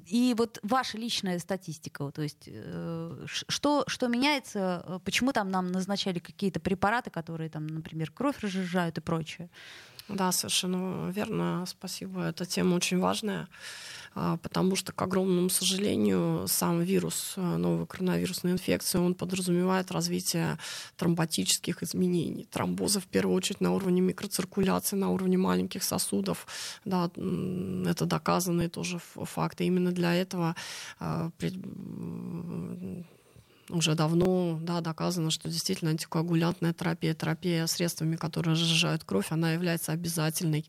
и 0.07 0.35
вот 0.37 0.59
ваша 0.63 0.97
личная 0.97 1.39
статистика, 1.39 2.11
то 2.11 2.23
есть 2.23 2.45
э, 2.47 3.25
что, 3.27 3.85
что 3.89 4.09
меняется, 4.09 4.85
э, 4.87 4.99
почему 5.05 5.33
там 5.33 5.51
нам 5.51 5.73
назначали 5.73 6.19
какие-то 6.19 6.61
препараты, 6.61 7.11
которые 7.11 7.51
там, 7.51 7.67
например, 7.67 8.11
кровь 8.11 8.39
разжижают 8.41 8.99
и 8.99 9.01
прочее? 9.01 9.51
Да, 10.09 10.33
совершенно 10.33 11.11
верно. 11.11 11.65
Спасибо. 11.67 12.23
Эта 12.23 12.47
тема 12.47 12.77
очень 12.77 12.99
важная. 12.99 13.49
А, 14.19 14.39
потому 14.39 14.77
что, 14.77 14.93
к 14.93 15.03
огромному 15.03 15.51
сожалению, 15.51 16.47
сам 16.49 16.81
вирус 16.81 17.35
э, 17.37 17.57
новой 17.59 17.87
коронавирусной 17.87 18.53
инфекции, 18.53 18.97
он 18.97 19.15
подразумевает 19.15 19.91
развитие 19.91 20.59
тромботических 20.97 21.83
изменений, 21.83 22.49
тромбоза 22.51 23.01
в 23.01 23.07
первую 23.07 23.37
очередь 23.37 23.61
на 23.61 23.75
уровне 23.75 24.01
микроциркуляции, 24.01 24.97
на 24.97 25.11
уровне 25.11 25.37
маленьких 25.37 25.83
сосудов. 25.83 26.47
Да, 26.87 27.11
это 27.87 28.07
доказанные 28.07 28.71
тоже 28.71 29.01
факты. 29.17 29.65
Именно 29.65 29.93
для 29.93 30.15
этого 30.15 30.57
а, 30.99 31.31
уже 33.71 33.95
давно 33.95 34.59
да, 34.61 34.81
доказано, 34.81 35.31
что 35.31 35.49
действительно 35.49 35.91
антикоагулянтная 35.91 36.73
терапия, 36.73 37.15
терапия 37.15 37.67
средствами, 37.67 38.17
которые 38.17 38.53
разжижают 38.53 39.05
кровь, 39.05 39.27
она 39.31 39.53
является 39.53 39.93
обязательной 39.93 40.67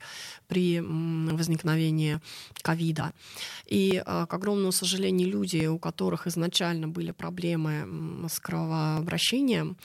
при 0.47 0.79
возникновении 0.79 2.19
ковида. 2.61 3.13
И, 3.65 4.01
а, 4.05 4.25
к 4.25 4.33
огромному 4.33 4.71
сожалению, 4.71 5.29
люди, 5.29 5.65
у 5.65 5.79
которых 5.79 6.27
изначально 6.27 6.87
были 6.87 7.11
проблемы 7.11 8.27
с 8.29 8.39
кровообращением, 8.39 9.77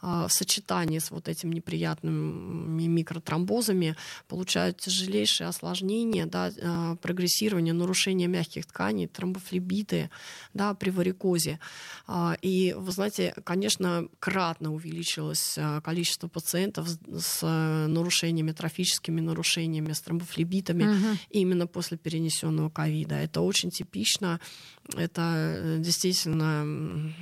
а, 0.00 0.28
в 0.28 0.32
сочетании 0.32 0.98
с 0.98 1.10
вот 1.10 1.28
этим 1.28 1.52
неприятными 1.52 2.86
микротромбозами, 2.86 3.96
получают 4.26 4.78
тяжелейшие 4.78 5.48
осложнения, 5.48 6.26
да, 6.26 6.50
а, 6.60 6.96
прогрессирование, 6.96 7.74
нарушение 7.74 8.28
мягких 8.28 8.66
тканей, 8.66 9.06
тромбофлебиты 9.06 10.10
да, 10.54 10.74
при 10.74 10.90
варикозе. 10.90 11.58
И 12.42 12.57
и 12.58 12.72
вы 12.72 12.90
знаете, 12.90 13.34
конечно, 13.44 14.08
кратно 14.18 14.74
увеличилось 14.74 15.54
э, 15.56 15.80
количество 15.82 16.26
пациентов 16.26 16.88
с 16.88 17.40
э, 17.42 17.86
нарушениями, 17.86 18.52
трофическими 18.52 19.20
нарушениями, 19.20 19.92
с 19.92 20.00
тромбофлебитами 20.00 20.84
угу. 20.84 21.18
именно 21.30 21.66
после 21.68 21.98
перенесенного 21.98 22.68
ковида. 22.68 23.14
Это 23.14 23.42
очень 23.42 23.70
типично. 23.70 24.40
Это 24.96 25.34
э, 25.36 25.78
действительно 25.78 27.12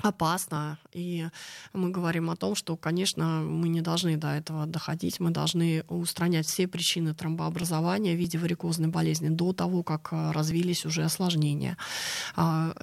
опасно. 0.00 0.78
И 0.92 1.26
мы 1.72 1.90
говорим 1.90 2.30
о 2.30 2.36
том, 2.36 2.54
что, 2.54 2.76
конечно, 2.76 3.42
мы 3.42 3.68
не 3.68 3.80
должны 3.80 4.16
до 4.16 4.28
этого 4.28 4.66
доходить, 4.66 5.20
мы 5.20 5.30
должны 5.30 5.84
устранять 5.88 6.46
все 6.46 6.68
причины 6.68 7.14
тромбообразования 7.14 8.14
в 8.14 8.18
виде 8.18 8.38
варикозной 8.38 8.88
болезни 8.88 9.28
до 9.28 9.52
того, 9.52 9.82
как 9.82 10.08
э, 10.12 10.30
развились 10.32 10.86
уже 10.86 11.04
осложнения. 11.04 11.76
А, 12.36 12.74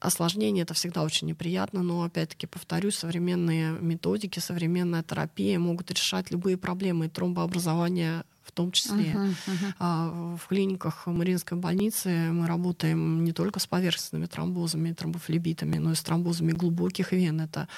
осложнения 0.00 0.62
это 0.62 0.74
всегда 0.74 1.02
очень 1.02 1.28
неприятно, 1.28 1.82
но, 1.82 2.02
опять-таки, 2.02 2.46
повторюсь, 2.46 2.96
современные 2.96 3.72
методики, 3.72 4.38
современная 4.38 5.02
терапия 5.02 5.58
могут 5.58 5.90
решать 5.90 6.30
любые 6.30 6.56
проблемы 6.56 7.08
тромбообразования 7.08 8.24
в 8.48 8.52
том 8.52 8.72
числе. 8.72 9.12
Uh-huh, 9.12 9.34
uh-huh. 9.78 10.36
В 10.36 10.46
клиниках 10.48 11.06
Мариинской 11.06 11.58
больницы 11.58 12.32
мы 12.32 12.46
работаем 12.46 13.24
не 13.24 13.32
только 13.32 13.60
с 13.60 13.66
поверхностными 13.66 14.26
тромбозами, 14.26 14.92
тромбофлебитами, 14.92 15.78
но 15.78 15.92
и 15.92 15.94
с 15.94 16.02
тромбозами 16.02 16.52
глубоких 16.52 17.12
вен. 17.12 17.40
Это 17.40 17.68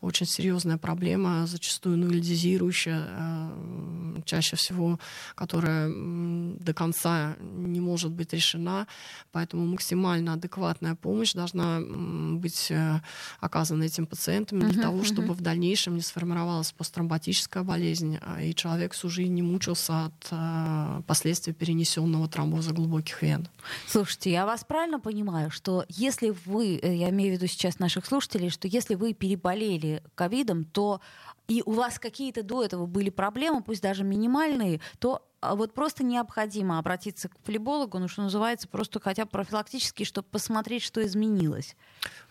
очень 0.00 0.26
серьезная 0.26 0.78
проблема, 0.78 1.46
зачастую 1.46 1.98
нуилизирующая, 1.98 3.06
э, 3.08 4.20
чаще 4.24 4.56
всего, 4.56 4.98
которая 5.34 5.88
до 5.88 6.74
конца 6.74 7.36
не 7.40 7.80
может 7.80 8.10
быть 8.10 8.32
решена. 8.32 8.86
Поэтому 9.32 9.66
максимально 9.66 10.32
адекватная 10.32 10.94
помощь 10.96 11.34
должна 11.34 11.80
быть 11.80 12.70
э, 12.70 13.00
оказана 13.40 13.84
этим 13.84 14.06
пациентам 14.06 14.58
для 14.58 14.70
uh-huh, 14.70 14.82
того, 14.82 15.04
чтобы 15.04 15.34
в 15.34 15.40
дальнейшем 15.40 15.94
не 15.94 16.02
сформировалась 16.02 16.72
посттромботическая 16.72 17.62
болезнь, 17.62 18.18
а 18.20 18.42
и 18.42 18.54
человек 18.54 18.92
всю 18.92 19.08
жизнь 19.08 19.32
не 19.32 19.42
мучился 19.42 20.06
от 20.06 20.15
э, 20.30 21.02
последствий 21.06 21.52
перенесенного 21.52 22.28
тромбоза 22.28 22.72
глубоких 22.72 23.22
вен. 23.22 23.48
Слушайте, 23.86 24.30
я 24.30 24.46
вас 24.46 24.64
правильно 24.64 25.00
понимаю, 25.00 25.50
что 25.50 25.84
если 25.88 26.34
вы, 26.44 26.78
э, 26.82 26.94
я 26.94 27.10
имею 27.10 27.32
в 27.32 27.34
виду 27.34 27.46
сейчас 27.46 27.78
наших 27.78 28.06
слушателей, 28.06 28.50
что 28.50 28.68
если 28.68 28.94
вы 28.94 29.14
переболели 29.14 30.02
ковидом, 30.14 30.64
то 30.64 31.00
и 31.48 31.62
у 31.64 31.72
вас 31.72 31.98
какие-то 31.98 32.42
до 32.42 32.64
этого 32.64 32.86
были 32.86 33.10
проблемы, 33.10 33.62
пусть 33.62 33.82
даже 33.82 34.04
минимальные, 34.04 34.80
то 34.98 35.22
вот 35.42 35.74
просто 35.74 36.02
необходимо 36.02 36.78
обратиться 36.78 37.28
к 37.28 37.32
флебологу, 37.44 37.98
ну, 37.98 38.08
что 38.08 38.22
называется, 38.22 38.68
просто 38.68 39.00
хотя 39.00 39.24
бы 39.24 39.30
профилактически, 39.30 40.04
чтобы 40.04 40.28
посмотреть, 40.28 40.82
что 40.82 41.04
изменилось. 41.04 41.76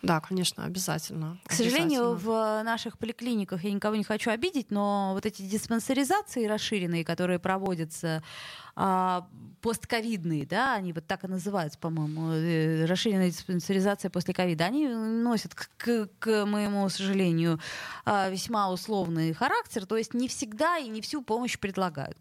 Да, 0.02 0.20
конечно, 0.20 0.64
обязательно. 0.64 1.38
К 1.46 1.52
сожалению, 1.52 2.14
в 2.14 2.62
наших 2.64 2.98
поликлиниках, 2.98 3.64
я 3.64 3.72
никого 3.72 3.96
не 3.96 4.04
хочу 4.04 4.30
обидеть, 4.30 4.70
но 4.70 5.12
вот 5.14 5.24
эти 5.24 5.42
диспансеризации 5.42 6.46
расширенные, 6.46 7.04
которые 7.04 7.38
проводятся, 7.38 8.22
а, 8.74 9.26
постковидные, 9.62 10.44
да, 10.46 10.74
они 10.74 10.92
вот 10.92 11.06
так 11.06 11.24
и 11.24 11.28
называются, 11.28 11.78
по-моему, 11.78 12.32
э, 12.32 12.84
расширенная 12.84 13.30
диспансеризация 13.30 14.10
после 14.10 14.34
ковида, 14.34 14.66
они 14.66 14.86
носят, 14.88 15.54
к, 15.54 16.08
к 16.18 16.44
моему 16.44 16.88
сожалению, 16.88 17.58
а, 18.04 18.28
весьма 18.28 18.70
условный 18.70 19.32
характер, 19.32 19.86
то 19.86 19.96
есть 19.96 20.12
не 20.12 20.28
всегда 20.28 20.76
и 20.76 20.88
не 20.88 21.00
всю 21.00 21.22
помощь 21.22 21.58
предлагают. 21.58 22.18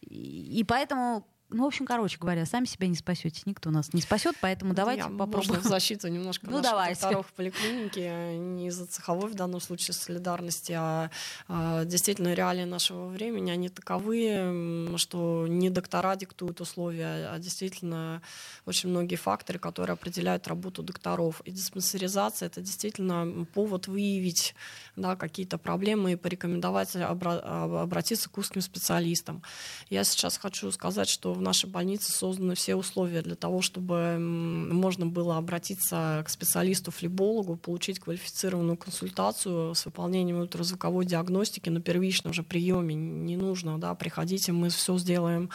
И 0.00 0.64
поэтому 0.66 1.26
ну, 1.52 1.64
в 1.64 1.66
общем, 1.66 1.86
короче 1.86 2.18
говоря, 2.18 2.46
сами 2.46 2.64
себя 2.64 2.88
не 2.88 2.96
спасете. 2.96 3.42
Никто 3.44 3.70
нас 3.70 3.92
не 3.92 4.00
спасет, 4.00 4.34
поэтому 4.40 4.74
давайте 4.74 5.02
Я, 5.02 5.08
попробуем. 5.08 5.60
в 5.60 5.64
защиту 5.64 6.08
немножко 6.08 6.46
ну, 6.50 6.60
давайте. 6.60 7.00
докторов 7.00 7.26
в 7.28 7.32
поликлинике, 7.32 8.36
не 8.38 8.68
из-за 8.68 8.86
цеховой 8.86 9.30
в 9.30 9.34
данном 9.34 9.60
случае 9.60 9.94
солидарности, 9.94 10.72
а, 10.72 11.10
а 11.48 11.84
действительно 11.84 12.32
реалии 12.34 12.64
нашего 12.64 13.08
времени, 13.08 13.50
они 13.50 13.68
таковы, 13.68 14.88
что 14.96 15.46
не 15.48 15.70
доктора 15.70 16.16
диктуют 16.16 16.60
условия, 16.60 17.28
а 17.28 17.38
действительно 17.38 18.22
очень 18.66 18.88
многие 18.88 19.16
факторы, 19.16 19.58
которые 19.58 19.94
определяют 19.94 20.48
работу 20.48 20.82
докторов. 20.82 21.40
И 21.44 21.50
диспансеризация— 21.50 22.46
это 22.48 22.60
действительно 22.60 23.46
повод 23.52 23.88
выявить 23.88 24.54
да, 24.96 25.16
какие-то 25.16 25.58
проблемы 25.58 26.12
и 26.12 26.16
порекомендовать 26.16 26.94
обра- 26.96 27.82
обратиться 27.82 28.30
к 28.30 28.38
узким 28.38 28.60
специалистам. 28.60 29.42
Я 29.90 30.04
сейчас 30.04 30.38
хочу 30.38 30.70
сказать, 30.70 31.08
что 31.08 31.32
в 31.32 31.41
нашей 31.42 31.68
больнице 31.68 32.12
созданы 32.12 32.54
все 32.54 32.74
условия 32.74 33.22
для 33.22 33.34
того, 33.34 33.62
чтобы 33.62 34.18
можно 34.18 35.06
было 35.06 35.36
обратиться 35.36 36.22
к 36.24 36.30
специалисту-флебологу, 36.30 37.56
получить 37.56 37.98
квалифицированную 37.98 38.76
консультацию 38.76 39.74
с 39.74 39.84
выполнением 39.84 40.38
ультразвуковой 40.38 41.04
диагностики 41.04 41.68
на 41.68 41.80
первичном 41.80 42.32
же 42.32 42.42
приеме. 42.42 42.94
Не 42.94 43.36
нужно, 43.36 43.78
да, 43.78 43.94
приходите, 43.94 44.52
мы 44.52 44.70
все 44.70 44.96
сделаем 44.98 45.50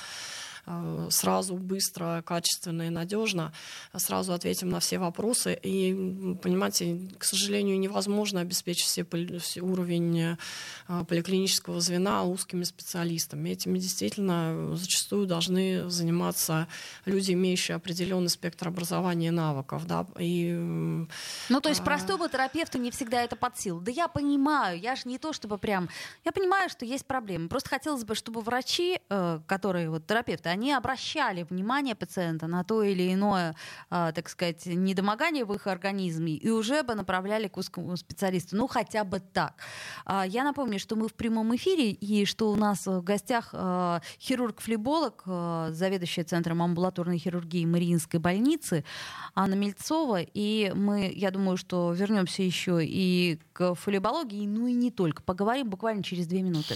сразу, 1.10 1.56
быстро, 1.56 2.23
качественно 2.25 2.84
и 2.84 2.89
надежно, 2.89 3.53
сразу 3.95 4.34
ответим 4.34 4.69
на 4.69 4.80
все 4.80 4.99
вопросы. 4.99 5.58
И, 5.62 6.38
понимаете, 6.41 6.99
к 7.17 7.23
сожалению, 7.23 7.80
невозможно 7.80 8.41
обеспечить 8.41 8.88
все, 8.88 9.06
все 9.39 9.62
уровень 9.62 10.19
э, 10.19 10.38
поликлинического 11.08 11.80
звена 11.80 12.23
узкими 12.23 12.63
специалистами. 12.63 13.49
Этими 13.49 13.80
действительно 13.80 14.75
зачастую 14.75 15.27
должны 15.27 15.89
заниматься 15.89 16.67
люди, 17.06 17.32
имеющие 17.34 17.75
определенный 17.75 18.30
спектр 18.30 18.67
образования 18.67 19.27
и 19.27 19.32
навыков. 19.32 19.86
Да? 19.88 20.06
И, 20.19 20.51
ну, 20.51 21.62
то 21.62 21.69
есть 21.69 21.82
а... 21.82 21.84
простому 21.84 22.27
терапевту 22.27 22.77
не 22.77 22.91
всегда 22.91 23.23
это 23.23 23.36
под 23.36 23.58
силу. 23.58 23.80
Да 23.80 23.91
я 23.91 24.08
понимаю, 24.08 24.80
я 24.80 24.95
же 24.95 25.03
не 25.06 25.17
то, 25.17 25.34
чтобы 25.34 25.58
прям... 25.58 25.89
Я 26.25 26.32
понимаю, 26.32 26.69
что 26.69 26.86
есть 26.86 27.06
проблемы. 27.06 27.47
Просто 27.47 27.69
хотелось 27.69 28.03
бы, 28.03 28.15
чтобы 28.15 28.41
врачи, 28.41 28.99
э, 29.10 29.39
которые 29.45 29.89
вот 29.89 30.06
терапевты, 30.06 30.49
они 30.58 30.74
обращали 30.74 31.43
внимание 31.43 31.96
пациента 31.96 32.48
на 32.48 32.63
то 32.63 32.82
или 32.82 33.13
иное, 33.13 33.56
э, 33.91 34.12
так 34.13 34.30
сказать, 34.30 34.65
недомогание 34.65 35.46
в 35.46 35.54
их 35.54 35.67
организме 35.67 36.34
и 36.34 36.50
уже 36.50 36.84
бы 36.84 36.96
направляли 36.96 37.48
к 37.48 37.58
узкому 37.58 37.96
специалисту. 37.96 38.56
Ну, 38.58 38.67
хотя 38.67 39.04
бы 39.04 39.20
так. 39.20 39.54
Э, 40.06 40.24
я 40.28 40.43
напомню, 40.43 40.80
что 40.80 40.96
мы 40.96 41.08
в 41.08 41.13
прямом 41.13 41.56
эфире 41.56 41.91
и 41.91 42.26
что 42.26 42.52
у 42.52 42.56
нас 42.56 42.88
в 42.88 43.02
гостях 43.04 43.50
э, 43.54 44.00
хирург-флеболог, 44.20 45.24
заведующая 45.70 46.24
Центром 46.24 46.62
амбулаторной 46.62 47.20
хирургии 47.20 47.65
Мариинской 47.65 48.20
больницы 48.20 48.84
Анна 49.36 49.54
Мельцова. 49.56 50.22
И 50.22 50.72
мы, 50.76 51.12
я 51.15 51.32
думаю, 51.32 51.58
что 51.58 51.93
вернемся 51.93 52.41
еще 52.41 52.80
и 52.84 53.39
к 53.54 53.76
флебологии, 53.76 54.48
ну 54.48 54.67
и 54.67 54.74
не 54.74 54.89
только. 54.89 55.22
Поговорим 55.22 55.70
буквально 55.70 56.04
через 56.04 56.26
две 56.26 56.41
минуты. 56.41 56.76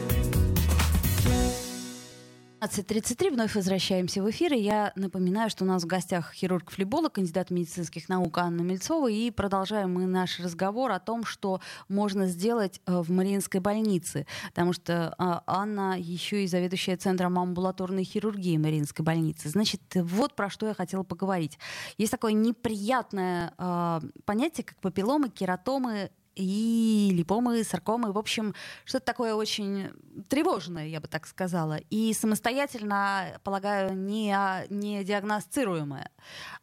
15.33 2.61 3.31
вновь 3.31 3.55
возвращаемся 3.55 4.21
в 4.21 4.29
эфир. 4.29 4.53
И 4.53 4.59
я 4.59 4.93
напоминаю, 4.95 5.49
что 5.49 5.63
у 5.63 5.67
нас 5.67 5.81
в 5.81 5.87
гостях 5.87 6.31
хирург-флеболог, 6.31 7.13
кандидат 7.13 7.49
медицинских 7.49 8.07
наук 8.07 8.37
Анна 8.37 8.61
Мельцова. 8.61 9.09
И 9.09 9.31
продолжаем 9.31 9.95
мы 9.95 10.05
наш 10.05 10.39
разговор 10.39 10.91
о 10.91 10.99
том, 10.99 11.25
что 11.25 11.59
можно 11.89 12.27
сделать 12.27 12.79
э, 12.85 13.01
в 13.01 13.09
Мариинской 13.09 13.61
больнице. 13.61 14.27
Потому 14.49 14.73
что 14.73 15.15
а, 15.17 15.41
Анна 15.47 15.95
еще 15.97 16.43
и 16.43 16.47
заведующая 16.47 16.97
Центром 16.97 17.39
амбулаторной 17.39 18.03
хирургии 18.03 18.57
Мариинской 18.57 19.03
больницы. 19.03 19.49
Значит, 19.49 19.81
вот 19.95 20.35
про 20.35 20.51
что 20.51 20.67
я 20.67 20.75
хотела 20.75 21.01
поговорить. 21.01 21.57
Есть 21.97 22.11
такое 22.11 22.33
неприятное 22.33 23.55
э, 23.57 24.01
понятие, 24.25 24.65
как 24.65 24.77
папилломы, 24.81 25.29
кератомы 25.29 26.11
и 26.41 27.11
липомы, 27.13 27.63
саркомы. 27.63 28.11
В 28.11 28.17
общем, 28.17 28.53
что-то 28.85 29.05
такое 29.05 29.33
очень 29.33 29.91
тревожное, 30.29 30.87
я 30.87 30.99
бы 30.99 31.07
так 31.07 31.27
сказала. 31.27 31.77
И 31.89 32.13
самостоятельно, 32.13 33.39
полагаю, 33.43 33.95
не, 33.95 34.35
не 34.69 35.03
диагностируемое. 35.03 36.09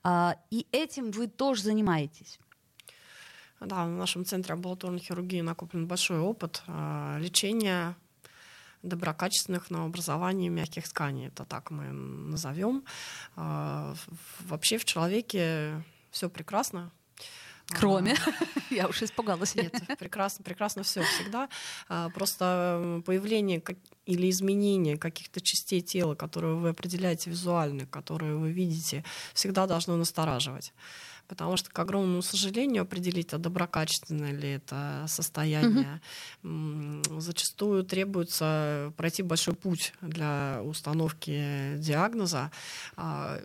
А, 0.02 0.36
и 0.50 0.66
этим 0.72 1.10
вы 1.10 1.28
тоже 1.28 1.62
занимаетесь. 1.62 2.38
Да, 3.60 3.86
в 3.86 3.90
нашем 3.90 4.24
центре 4.24 4.54
амбулаторной 4.54 5.00
хирургии 5.00 5.40
накоплен 5.40 5.86
большой 5.86 6.20
опыт 6.20 6.62
а, 6.66 7.18
лечения 7.18 7.96
доброкачественных 8.82 9.70
новообразований 9.70 10.48
мягких 10.48 10.88
тканей. 10.88 11.28
Это 11.28 11.44
так 11.44 11.70
мы 11.70 11.90
назовем. 11.90 12.84
А, 13.36 13.94
вообще 14.40 14.78
в 14.78 14.84
человеке 14.84 15.82
все 16.10 16.30
прекрасно. 16.30 16.92
Кроме, 17.68 18.16
я 18.70 18.88
уж 18.88 19.02
испугалась. 19.02 19.54
Нет, 19.54 19.74
прекрасно, 19.98 20.44
прекрасно 20.44 20.82
все 20.82 21.02
всегда. 21.02 21.48
Просто 22.14 23.02
появление 23.04 23.62
или 24.06 24.30
изменение 24.30 24.96
каких-то 24.96 25.40
частей 25.40 25.80
тела, 25.80 26.14
которые 26.14 26.54
вы 26.54 26.70
определяете 26.70 27.30
визуально, 27.30 27.86
которые 27.86 28.36
вы 28.36 28.52
видите, 28.52 29.04
всегда 29.34 29.66
должно 29.66 29.96
настораживать 29.96 30.72
потому 31.28 31.56
что, 31.58 31.70
к 31.70 31.78
огромному 31.78 32.22
сожалению, 32.22 32.82
определить, 32.82 33.32
а 33.34 33.38
доброкачественное 33.38 34.32
ли 34.32 34.52
это 34.52 35.04
состояние, 35.06 36.00
угу. 36.42 37.20
зачастую 37.20 37.84
требуется 37.84 38.92
пройти 38.96 39.22
большой 39.22 39.54
путь 39.54 39.92
для 40.00 40.60
установки 40.64 41.76
диагноза. 41.76 42.50
А, 42.96 43.38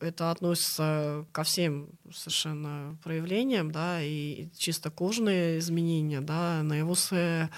это 0.00 0.30
относится 0.30 1.26
ко 1.32 1.44
всем 1.44 1.90
совершенно 2.12 2.96
проявлениям, 3.04 3.70
да, 3.70 4.02
и 4.02 4.48
чисто 4.56 4.90
кожные 4.90 5.58
изменения, 5.58 6.22
да, 6.22 6.62
наивусы, 6.62 7.50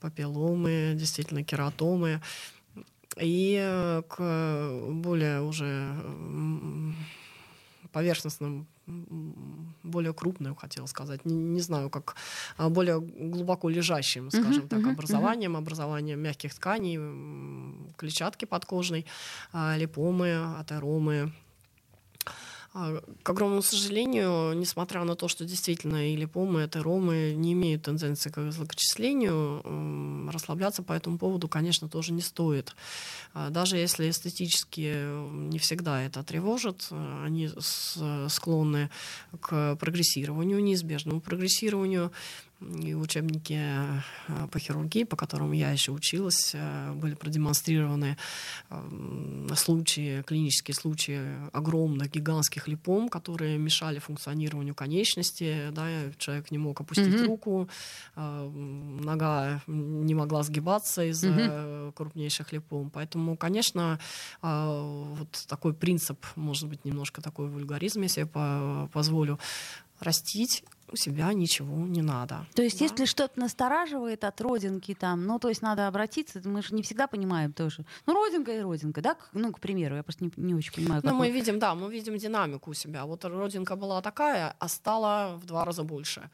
папилломы, 0.00 0.94
действительно 0.94 1.44
кератомы, 1.44 2.22
и 3.20 4.00
к 4.08 4.80
более 4.90 5.42
уже 5.42 5.92
поверхностным 7.92 8.66
более 9.82 10.14
крупным, 10.14 10.54
хотела 10.54 10.86
сказать, 10.86 11.24
не, 11.24 11.34
не 11.34 11.60
знаю, 11.60 11.90
как 11.90 12.16
а, 12.56 12.68
более 12.68 13.00
глубоко 13.00 13.68
лежащим, 13.68 14.30
скажем 14.30 14.64
uh-huh, 14.64 14.68
так, 14.68 14.80
uh-huh, 14.80 14.92
образованием, 14.92 15.56
uh-huh. 15.56 15.58
образованием 15.58 16.20
мягких 16.20 16.54
тканей, 16.54 16.98
клетчатки 17.96 18.46
подкожной, 18.46 19.04
а, 19.52 19.76
липомы, 19.76 20.58
атеромы, 20.58 21.32
к 23.22 23.30
огромному 23.30 23.62
сожалению, 23.62 24.52
несмотря 24.54 25.04
на 25.04 25.14
то, 25.16 25.28
что 25.28 25.44
действительно 25.44 26.12
и 26.12 26.16
липомы, 26.16 26.60
и 26.60 26.64
атеромы 26.64 27.34
не 27.36 27.52
имеют 27.52 27.82
тенденции 27.82 28.30
к 28.30 28.50
злокочислению, 28.52 30.30
расслабляться 30.30 30.82
по 30.82 30.92
этому 30.92 31.18
поводу, 31.18 31.48
конечно, 31.48 31.88
тоже 31.88 32.12
не 32.12 32.22
стоит. 32.22 32.74
А, 33.34 33.50
даже 33.50 33.76
если 33.76 34.08
эстетически 34.08 35.06
не 35.30 35.58
всегда 35.58 36.02
это 36.02 36.22
тревожит, 36.22 36.88
они 37.24 37.50
склонны 38.28 38.90
к 39.40 39.76
прогрессированию, 39.76 40.62
неизбежному 40.62 41.20
прогрессированию, 41.20 42.12
и 42.60 42.94
учебники 42.94 43.56
э, 43.56 44.48
по 44.50 44.58
хирургии, 44.58 45.04
по 45.04 45.16
которым 45.16 45.52
я 45.52 45.70
еще 45.70 45.92
училась, 45.92 46.52
э, 46.54 46.92
были 46.92 47.14
продемонстрированы 47.14 48.16
э, 48.70 49.54
случаи, 49.54 50.22
клинические 50.22 50.74
случаи 50.74 51.20
огромных 51.52 52.10
гигантских 52.10 52.66
липом, 52.66 53.08
которые 53.08 53.58
мешали 53.58 54.00
функционированию 54.00 54.74
конечности. 54.74 55.68
Да, 55.70 55.88
человек 56.18 56.50
не 56.50 56.58
мог 56.58 56.80
опустить 56.80 57.14
mm-hmm. 57.14 57.26
руку, 57.26 57.68
нога 58.16 59.62
не 59.66 60.14
могла 60.14 60.42
сгибаться 60.42 61.04
из-за 61.04 61.28
mm-hmm. 61.28 61.92
крупнейших 61.92 62.52
липом. 62.52 62.90
Поэтому, 62.90 63.36
конечно, 63.36 63.98
вот 64.42 65.28
такой 65.46 65.74
принцип, 65.74 66.24
может 66.36 66.68
быть, 66.68 66.84
немножко 66.84 67.22
такой 67.22 67.48
вульгаризм, 67.48 68.02
если 68.02 68.20
я 68.20 68.88
позволю, 68.92 69.38
растить 70.00 70.64
себя 70.94 71.32
ничего 71.32 71.76
не 71.86 72.02
надо. 72.02 72.46
То 72.54 72.62
есть, 72.62 72.78
да? 72.78 72.84
если 72.84 73.04
что-то 73.04 73.40
настораживает 73.40 74.24
от 74.24 74.40
родинки 74.40 74.94
там, 74.94 75.26
ну, 75.26 75.38
то 75.38 75.48
есть 75.48 75.62
надо 75.62 75.86
обратиться, 75.86 76.40
мы 76.44 76.62
же 76.62 76.74
не 76.74 76.82
всегда 76.82 77.06
понимаем 77.06 77.52
тоже. 77.52 77.84
Ну, 78.06 78.14
родинка 78.14 78.52
и 78.52 78.60
родинка, 78.60 79.00
да, 79.00 79.16
ну, 79.32 79.52
к 79.52 79.60
примеру, 79.60 79.96
я 79.96 80.02
просто 80.02 80.24
не, 80.24 80.32
не 80.36 80.54
очень 80.54 80.72
понимаю. 80.72 81.02
Ну, 81.04 81.14
мы 81.14 81.30
видим, 81.30 81.58
да, 81.58 81.74
мы 81.74 81.92
видим 81.92 82.16
динамику 82.16 82.70
у 82.70 82.74
себя. 82.74 83.04
Вот 83.04 83.24
родинка 83.24 83.76
была 83.76 84.00
такая, 84.02 84.54
а 84.58 84.68
стала 84.68 85.36
в 85.36 85.46
два 85.46 85.64
раза 85.64 85.82
больше 85.82 86.30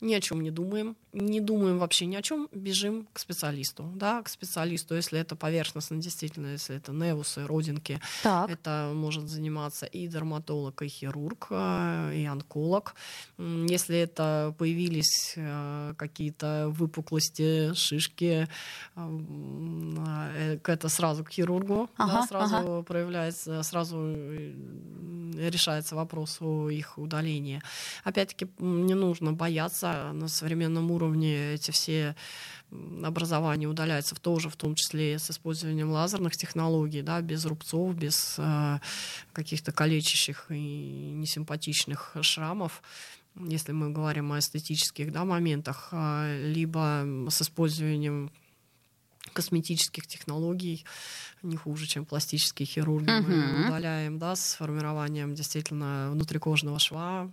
ни 0.00 0.14
о 0.14 0.20
чем 0.20 0.42
не 0.42 0.50
думаем, 0.50 0.96
не 1.12 1.40
думаем 1.40 1.78
вообще 1.78 2.06
ни 2.06 2.16
о 2.16 2.22
чем, 2.22 2.48
бежим 2.52 3.06
к 3.12 3.18
специалисту, 3.18 3.90
да, 3.94 4.22
к 4.22 4.28
специалисту, 4.28 4.94
если 4.94 5.18
это 5.18 5.36
поверхностно, 5.36 5.96
действительно, 5.96 6.48
если 6.48 6.76
это 6.76 6.92
невусы, 6.92 7.46
родинки, 7.46 8.00
так. 8.22 8.50
это 8.50 8.92
может 8.94 9.28
заниматься 9.28 9.86
и 9.86 10.06
дерматолог, 10.06 10.82
и 10.82 10.88
хирург, 10.88 11.46
э, 11.50 12.12
и 12.14 12.24
онколог. 12.26 12.94
Если 13.38 13.96
это 13.98 14.54
появились 14.58 15.34
э, 15.36 15.94
какие-то 15.96 16.68
выпуклости, 16.68 17.72
шишки, 17.74 18.48
э, 18.96 20.58
это 20.64 20.88
сразу 20.88 21.24
к 21.24 21.30
хирургу, 21.30 21.88
ага, 21.96 22.12
да, 22.12 22.26
сразу 22.26 22.56
ага. 22.56 22.82
проявляется, 22.82 23.62
сразу 23.62 23.96
решается 25.36 25.96
вопрос 25.96 26.38
о 26.40 26.68
их 26.68 26.98
удалении. 26.98 27.62
Опять-таки 28.04 28.48
не 28.58 28.94
нужно 28.94 29.32
бояться 29.32 29.85
удаляются 29.86 30.12
на 30.12 30.28
современном 30.28 30.90
уровне 30.90 31.54
эти 31.54 31.70
все 31.70 32.14
образования 33.02 33.68
удаляются 33.68 34.14
в 34.14 34.20
тоже, 34.20 34.48
в 34.48 34.56
том 34.56 34.74
числе 34.74 35.18
с 35.18 35.30
использованием 35.30 35.90
лазерных 35.90 36.36
технологий, 36.36 37.02
да, 37.02 37.20
без 37.20 37.44
рубцов, 37.46 37.94
без 37.94 38.36
э, 38.38 38.78
каких-то 39.32 39.72
калечащих 39.72 40.46
и 40.50 41.12
несимпатичных 41.14 42.16
шрамов. 42.22 42.82
Если 43.36 43.72
мы 43.72 43.90
говорим 43.90 44.32
о 44.32 44.38
эстетических 44.38 45.12
да, 45.12 45.24
моментах, 45.24 45.88
э, 45.92 46.52
либо 46.52 47.06
с 47.30 47.42
использованием 47.42 48.32
косметических 49.32 50.06
технологий, 50.06 50.84
не 51.42 51.56
хуже, 51.56 51.86
чем 51.86 52.04
пластические 52.04 52.66
хирурги. 52.66 53.08
Uh-huh. 53.08 53.22
Мы 53.22 53.66
удаляем, 53.66 54.18
да, 54.18 54.34
с 54.36 54.54
формированием 54.54 55.34
действительно 55.34 56.10
внутрикожного 56.12 56.78
шва 56.78 57.30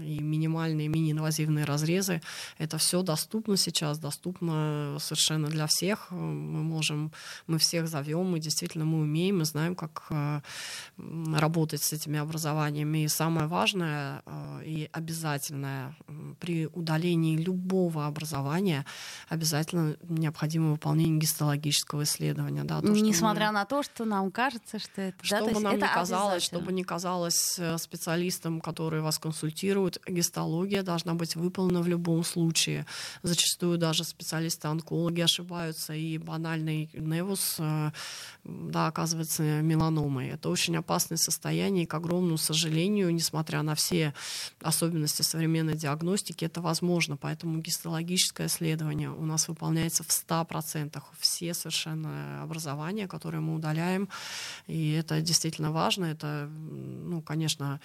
и 0.00 0.20
минимальные 0.20 0.88
мини-инвазивные 0.88 1.64
разрезы. 1.64 2.22
Это 2.58 2.78
все 2.78 3.02
доступно 3.02 3.56
сейчас, 3.56 3.98
доступно 3.98 4.96
совершенно 5.00 5.48
для 5.48 5.66
всех. 5.66 6.10
Мы 6.10 6.62
можем, 6.62 7.12
мы 7.46 7.58
всех 7.58 7.88
зовем, 7.88 8.36
и 8.36 8.40
действительно 8.40 8.84
мы 8.84 9.00
умеем, 9.00 9.38
мы 9.38 9.44
знаем, 9.44 9.74
как 9.74 10.06
э, 10.10 10.40
работать 10.96 11.82
с 11.82 11.92
этими 11.92 12.18
образованиями. 12.18 13.04
И 13.04 13.08
самое 13.08 13.46
важное 13.46 14.22
э, 14.26 14.62
и 14.64 14.88
обязательное 14.92 15.96
при 16.40 16.66
удалении 16.66 17.36
любого 17.36 18.06
образования 18.06 18.84
обязательно 19.28 19.96
необходимо 20.08 20.70
выполнение 20.70 21.18
гистологического 21.18 22.04
исследования. 22.04 22.64
Да, 22.64 22.80
то, 22.80 22.92
Несмотря 23.16 23.52
на 23.52 23.64
то, 23.64 23.82
что 23.82 24.04
нам 24.04 24.30
кажется, 24.30 24.78
что 24.78 25.02
это... 25.02 25.24
Что 25.24 25.40
да, 25.40 25.52
бы 25.52 25.60
нам 25.60 25.74
это 25.74 25.86
не 25.86 25.92
казалось, 25.92 26.42
чтобы 26.42 26.72
не 26.72 26.84
казалось 26.84 27.58
э, 27.58 27.78
специалистам, 27.78 28.60
которые 28.60 29.02
вас 29.02 29.18
консультируют, 29.18 29.98
гистология 30.06 30.82
должна 30.82 31.14
быть 31.14 31.36
выполнена 31.36 31.82
в 31.82 31.88
любом 31.88 32.24
случае. 32.24 32.86
Зачастую 33.22 33.78
даже 33.78 34.04
специалисты-онкологи 34.04 35.20
ошибаются, 35.20 35.94
и 35.94 36.18
банальный 36.18 36.90
невус 36.94 37.56
э, 37.58 37.90
да, 38.44 38.86
оказывается 38.86 39.42
меланомой. 39.42 40.28
Это 40.28 40.48
очень 40.48 40.76
опасное 40.76 41.18
состояние, 41.18 41.84
и, 41.84 41.86
к 41.86 41.94
огромному 41.94 42.38
сожалению, 42.38 43.12
несмотря 43.12 43.62
на 43.62 43.74
все 43.74 44.14
особенности 44.60 45.22
современной 45.22 45.74
диагностики, 45.74 46.44
это 46.44 46.60
возможно. 46.60 47.16
Поэтому 47.16 47.58
гистологическое 47.58 48.46
исследование 48.46 49.10
у 49.10 49.24
нас 49.24 49.48
выполняется 49.48 50.04
в 50.04 50.08
100%. 50.08 51.02
Все 51.18 51.54
совершенно 51.54 52.42
образования, 52.42 53.05
которые 53.08 53.40
мы 53.40 53.54
удаляем, 53.54 54.08
и 54.66 54.92
это 54.92 55.20
действительно 55.20 55.72
важно. 55.72 56.06
Это, 56.06 56.48
ну, 56.48 57.22
конечно, 57.22 57.80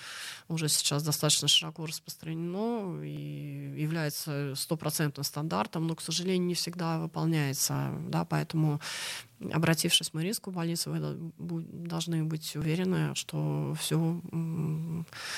уже 0.48 0.70
сейчас 0.70 1.04
достаточно 1.04 1.48
широко 1.48 1.86
распространено 1.86 3.04
и 3.04 3.82
является 3.82 4.54
стопроцентным 4.56 5.24
стандартом, 5.24 5.88
но, 5.88 5.96
к 5.96 6.02
сожалению, 6.02 6.48
не 6.48 6.54
всегда 6.56 7.00
выполняется. 7.00 7.92
Да, 8.08 8.26
поэтому 8.26 8.80
обратившись 9.52 10.10
в 10.10 10.14
Маринскую 10.14 10.54
больницу, 10.54 10.92
вы 10.92 11.64
должны 11.72 12.24
быть 12.24 12.56
уверены, 12.56 13.16
что 13.16 13.76
все. 13.80 14.22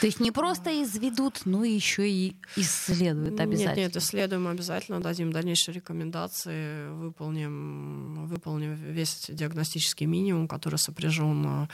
То 0.01 0.05
есть 0.05 0.19
не 0.19 0.31
просто 0.31 0.83
изведут, 0.83 1.41
но 1.45 1.63
еще 1.63 2.09
и 2.09 2.35
исследуют 2.55 3.39
обязательно. 3.39 3.75
Нет, 3.75 3.93
нет, 3.93 3.97
исследуем 3.97 4.47
обязательно, 4.47 4.99
дадим 4.99 5.31
дальнейшие 5.31 5.75
рекомендации, 5.75 6.89
выполним, 6.89 8.25
выполним 8.25 8.75
весь 8.75 9.25
диагностический 9.29 10.05
минимум, 10.05 10.47
который 10.47 10.77
сопряжен 10.77 11.67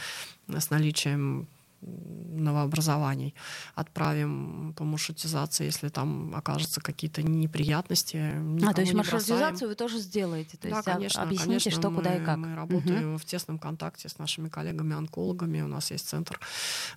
э, 0.47 0.59
с 0.59 0.69
наличием 0.69 1.47
новообразований. 1.81 3.35
Отправим 3.75 4.73
по 4.75 4.83
маршрутизации, 4.83 5.65
если 5.65 5.89
там 5.89 6.35
окажутся 6.35 6.81
какие-то 6.81 7.23
неприятности. 7.23 8.33
А, 8.65 8.73
то 8.73 8.81
есть 8.81 8.93
маршрутизацию 8.93 9.69
вы 9.69 9.75
тоже 9.75 9.99
сделаете? 9.99 10.57
То 10.57 10.69
да, 10.69 10.75
есть 10.75 10.85
конечно, 10.85 11.21
объясните, 11.21 11.47
конечно, 11.47 11.71
что, 11.71 11.89
мы, 11.89 11.97
куда 11.97 12.15
и 12.15 12.23
как? 12.23 12.37
Мы 12.37 12.55
работаем 12.55 13.11
угу. 13.11 13.17
в 13.17 13.25
тесном 13.25 13.59
контакте 13.59 14.09
с 14.09 14.17
нашими 14.17 14.49
коллегами-онкологами. 14.49 15.61
У 15.61 15.67
нас 15.67 15.91
есть 15.91 16.07
центр 16.07 16.39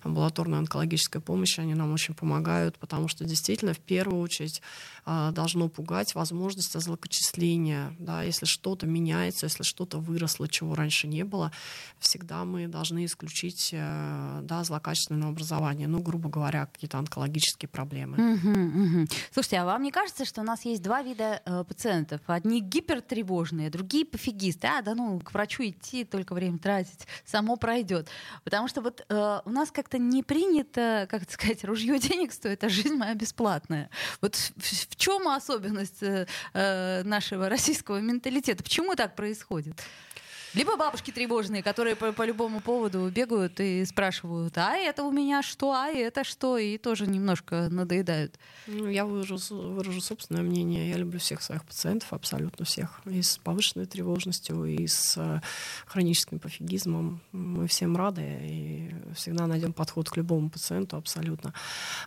амбулаторной 0.03 0.59
онкологической 0.59 1.21
помощи. 1.21 1.59
Они 1.59 1.75
нам 1.75 1.91
очень 1.93 2.13
помогают, 2.13 2.77
потому 2.77 3.07
что 3.07 3.25
действительно 3.25 3.73
в 3.73 3.79
первую 3.79 4.21
очередь 4.21 4.61
а, 5.05 5.31
должно 5.31 5.69
пугать 5.69 6.15
возможность 6.15 6.79
злокочисления. 6.79 7.95
Да, 7.99 8.23
если 8.23 8.45
что-то 8.45 8.87
меняется, 8.87 9.45
если 9.45 9.63
что-то 9.63 9.99
выросло, 9.99 10.47
чего 10.47 10.75
раньше 10.75 11.07
не 11.07 11.23
было, 11.23 11.51
всегда 11.99 12.45
мы 12.45 12.67
должны 12.67 13.05
исключить 13.05 13.69
э, 13.73 14.39
да, 14.43 14.63
злокачественное 14.73 15.29
образование. 15.29 15.87
Ну, 15.87 15.99
грубо 16.01 16.29
говоря, 16.29 16.65
какие-то 16.65 16.97
онкологические 16.97 17.69
проблемы. 17.69 18.33
Угу, 18.33 18.49
угу. 18.49 19.07
Слушайте, 19.31 19.59
а 19.59 19.65
вам 19.65 19.83
не 19.83 19.91
кажется, 19.91 20.25
что 20.25 20.41
у 20.41 20.43
нас 20.43 20.65
есть 20.65 20.81
два 20.81 21.03
вида 21.03 21.41
э, 21.45 21.63
пациентов? 21.63 22.21
Одни 22.25 22.59
гипертревожные, 22.59 23.69
другие 23.69 24.03
пофигисты. 24.03 24.67
А, 24.67 24.81
да 24.81 24.95
ну, 24.95 25.19
к 25.19 25.31
врачу 25.33 25.63
идти, 25.63 26.05
только 26.05 26.33
время 26.33 26.57
тратить, 26.57 27.07
само 27.23 27.55
пройдет. 27.55 28.09
Потому 28.43 28.67
что 28.67 28.81
вот 28.81 29.05
э, 29.07 29.39
у 29.45 29.49
нас 29.51 29.71
как-то 29.71 29.99
не 29.99 30.23
принято, 30.23 31.07
как 31.09 31.21
это 31.23 31.33
сказать, 31.33 31.63
ружье 31.63 31.99
денег 31.99 32.33
стоит, 32.33 32.63
а 32.63 32.69
жизнь 32.69 32.95
моя 32.95 33.13
бесплатная. 33.13 33.91
Вот 34.21 34.35
в, 34.35 34.53
в, 34.57 34.89
в 34.89 34.95
чем 34.95 35.27
особенность 35.27 36.01
э, 36.01 36.25
э, 36.53 37.03
нашего 37.03 37.47
российского 37.47 37.99
менталитета? 37.99 38.63
Почему 38.63 38.95
так 38.95 39.15
происходит? 39.15 39.79
Либо 40.53 40.77
бабушки 40.77 41.11
тревожные, 41.11 41.63
которые 41.63 41.95
по, 41.95 42.11
по 42.11 42.25
любому 42.25 42.61
поводу 42.61 43.09
бегают 43.09 43.59
и 43.59 43.83
спрашивают, 43.85 44.57
а 44.57 44.75
это 44.75 45.03
у 45.03 45.11
меня 45.11 45.41
что, 45.41 45.73
а 45.73 45.87
это 45.87 46.23
что, 46.23 46.57
и 46.57 46.77
тоже 46.77 47.07
немножко 47.07 47.69
надоедают. 47.69 48.37
Ну, 48.67 48.87
я 48.87 49.05
выражу, 49.05 49.37
выражу 49.49 49.99
собственное 50.01 50.43
мнение. 50.43 50.89
Я 50.89 50.97
люблю 50.97 51.19
всех 51.19 51.41
своих 51.41 51.65
пациентов, 51.65 52.13
абсолютно 52.13 52.65
всех. 52.65 53.01
И 53.05 53.21
с 53.21 53.37
повышенной 53.37 53.87
тревожностью, 53.87 54.65
и 54.65 54.85
с 54.85 55.17
э, 55.17 55.41
хроническим 55.87 56.39
пофигизмом. 56.39 57.21
Мы 57.31 57.67
всем 57.67 57.97
рады 57.97 58.21
и 58.21 58.95
всегда 59.15 59.47
найдем 59.47 59.73
подход 59.73 60.09
к 60.09 60.17
любому 60.17 60.49
пациенту 60.49 60.97
абсолютно. 60.97 61.53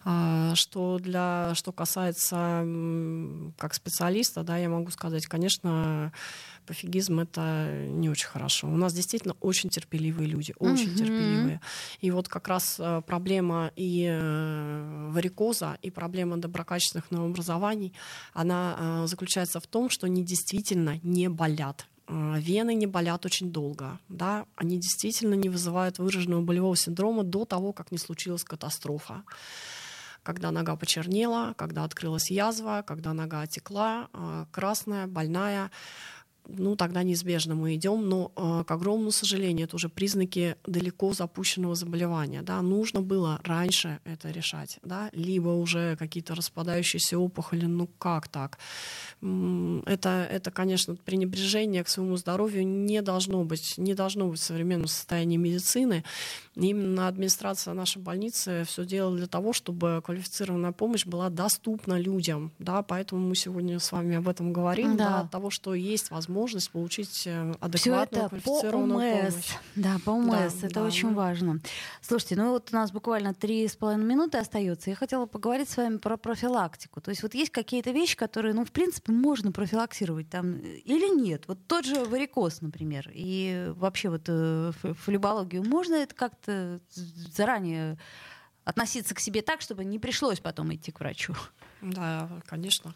А, 0.04 0.54
что, 0.54 0.98
для, 0.98 1.52
что 1.54 1.72
касается 1.72 2.64
как 3.59 3.74
специалиста, 3.74 4.42
да, 4.42 4.56
я 4.56 4.68
могу 4.68 4.90
сказать, 4.90 5.26
конечно, 5.26 6.12
пофигизм 6.66 7.20
это 7.20 7.87
не 7.88 8.11
очень 8.11 8.26
хорошо. 8.26 8.68
У 8.68 8.76
нас 8.76 8.92
действительно 8.92 9.35
очень 9.40 9.70
терпеливые 9.70 10.29
люди, 10.29 10.55
очень 10.59 10.90
mm-hmm. 10.90 10.96
терпеливые. 10.96 11.61
И 12.00 12.11
вот 12.11 12.29
как 12.29 12.48
раз 12.48 12.76
э, 12.79 13.02
проблема 13.07 13.70
и 13.76 14.07
э, 14.11 15.11
варикоза, 15.11 15.79
и 15.83 15.90
проблема 15.90 16.37
доброкачественных 16.37 17.11
новообразований, 17.11 17.92
она 18.35 18.76
э, 18.79 19.07
заключается 19.07 19.61
в 19.61 19.66
том, 19.66 19.90
что 19.90 20.07
они 20.07 20.24
действительно 20.24 21.00
не 21.02 21.29
болят 21.29 21.87
вены 22.09 22.74
не 22.74 22.87
болят 22.87 23.26
очень 23.26 23.50
долго, 23.50 23.98
да, 24.09 24.46
они 24.55 24.79
действительно 24.79 25.35
не 25.35 25.48
вызывают 25.48 25.98
выраженного 25.98 26.40
болевого 26.40 26.76
синдрома 26.76 27.24
до 27.24 27.44
того, 27.44 27.72
как 27.72 27.90
не 27.90 27.98
случилась 27.98 28.44
катастрофа 28.44 29.24
когда 30.26 30.50
нога 30.50 30.74
почернела, 30.74 31.55
когда 31.57 31.85
открылась 31.85 32.33
язва, 32.33 32.83
когда 32.85 33.12
нога 33.12 33.42
отекла, 33.42 34.09
красная, 34.50 35.07
больная, 35.07 35.70
ну, 36.48 36.76
тогда 36.76 37.02
неизбежно 37.02 37.54
мы 37.54 37.74
идем, 37.74 38.09
но, 38.09 38.32
э, 38.37 38.64
к 38.66 38.70
огромному 38.70 39.11
сожалению, 39.11 39.66
это 39.66 39.76
уже 39.76 39.88
признаки 39.88 40.56
далеко 40.66 41.12
запущенного 41.12 41.74
заболевания, 41.74 42.42
да, 42.42 42.62
нужно 42.62 43.02
было 43.02 43.40
раньше 43.44 43.98
это 44.04 44.30
решать, 44.30 44.78
да, 44.82 45.11
либо 45.12 45.48
уже 45.48 45.96
какие-то 45.96 46.35
распадающиеся 46.35 47.18
опухоли, 47.18 47.66
ну, 47.66 47.88
как 47.98 48.28
так? 48.28 48.59
Это, 49.20 50.28
это, 50.30 50.50
конечно, 50.50 50.96
пренебрежение 50.96 51.82
к 51.85 51.88
своему 51.88 52.16
здоровью 52.16 52.66
не 52.66 53.02
должно 53.02 53.44
быть, 53.44 53.74
не 53.76 53.94
должно 53.94 54.28
быть 54.28 54.40
в 54.40 54.44
современном 54.44 54.88
состоянии 54.88 55.37
медицины, 55.37 56.04
именно 56.54 57.09
администрация 57.09 57.74
нашей 57.74 58.00
больницы 58.02 58.64
все 58.66 58.85
делала 58.85 59.16
для 59.16 59.26
того, 59.26 59.52
чтобы 59.52 60.00
квалифицированная 60.04 60.72
помощь 60.72 61.06
была 61.06 61.28
доступна 61.28 61.98
людям, 61.98 62.52
да, 62.59 62.82
поэтому 62.82 63.28
мы 63.28 63.35
сегодня 63.35 63.78
с 63.78 63.92
вами 63.92 64.16
об 64.16 64.28
этом 64.28 64.52
говорим, 64.52 64.96
да, 64.96 65.09
да 65.09 65.20
от 65.20 65.30
того, 65.30 65.50
что 65.50 65.74
есть 65.74 66.11
возможность 66.11 66.36
возможность 66.37 66.70
получить 66.70 67.27
э, 67.27 67.55
адекватную 67.61 68.29
квалифицированную 68.29 68.99
по 68.99 69.27
ОМС. 69.27 69.35
помощь. 69.35 69.59
Да, 69.75 69.96
по 70.05 70.11
ОМС. 70.11 70.55
Да, 70.55 70.66
это 70.66 70.75
да, 70.75 70.85
очень 70.85 71.14
важно. 71.14 71.61
Слушайте, 72.03 72.37
ну 72.37 72.51
вот 72.51 72.68
у 72.72 72.75
нас 72.75 72.92
буквально 72.92 73.33
три 73.33 73.66
с 73.66 73.75
половиной 73.75 74.05
минуты 74.05 74.38
остается. 74.38 74.90
Я 74.90 74.96
хотела 74.96 75.27
поговорить 75.27 75.70
с 75.70 75.77
вами 75.77 75.96
про 75.96 76.16
профилактику. 76.16 77.01
То 77.01 77.11
есть 77.11 77.22
вот 77.22 77.35
есть 77.35 77.51
какие-то 77.51 77.90
вещи, 77.90 78.16
которые, 78.16 78.55
ну, 78.55 78.64
в 78.64 78.70
принципе, 78.70 79.12
можно 79.12 79.51
профилактировать 79.51 80.29
там 80.29 80.57
или 80.59 81.14
нет. 81.18 81.44
Вот 81.46 81.59
тот 81.66 81.87
же 81.87 82.05
варикоз, 82.05 82.61
например, 82.61 83.11
и 83.12 83.72
вообще 83.77 84.11
вот 84.11 84.25
э, 84.29 84.72
флебологию 85.05 85.64
можно 85.64 85.94
это 85.94 86.14
как-то 86.14 86.81
заранее 87.35 87.96
относиться 88.66 89.14
к 89.14 89.20
себе 89.20 89.42
так, 89.42 89.61
чтобы 89.61 89.85
не 89.85 89.98
пришлось 89.98 90.40
потом 90.40 90.74
идти 90.74 90.90
к 90.90 90.98
врачу. 90.98 91.35
Да, 91.81 92.29
конечно. 92.46 92.94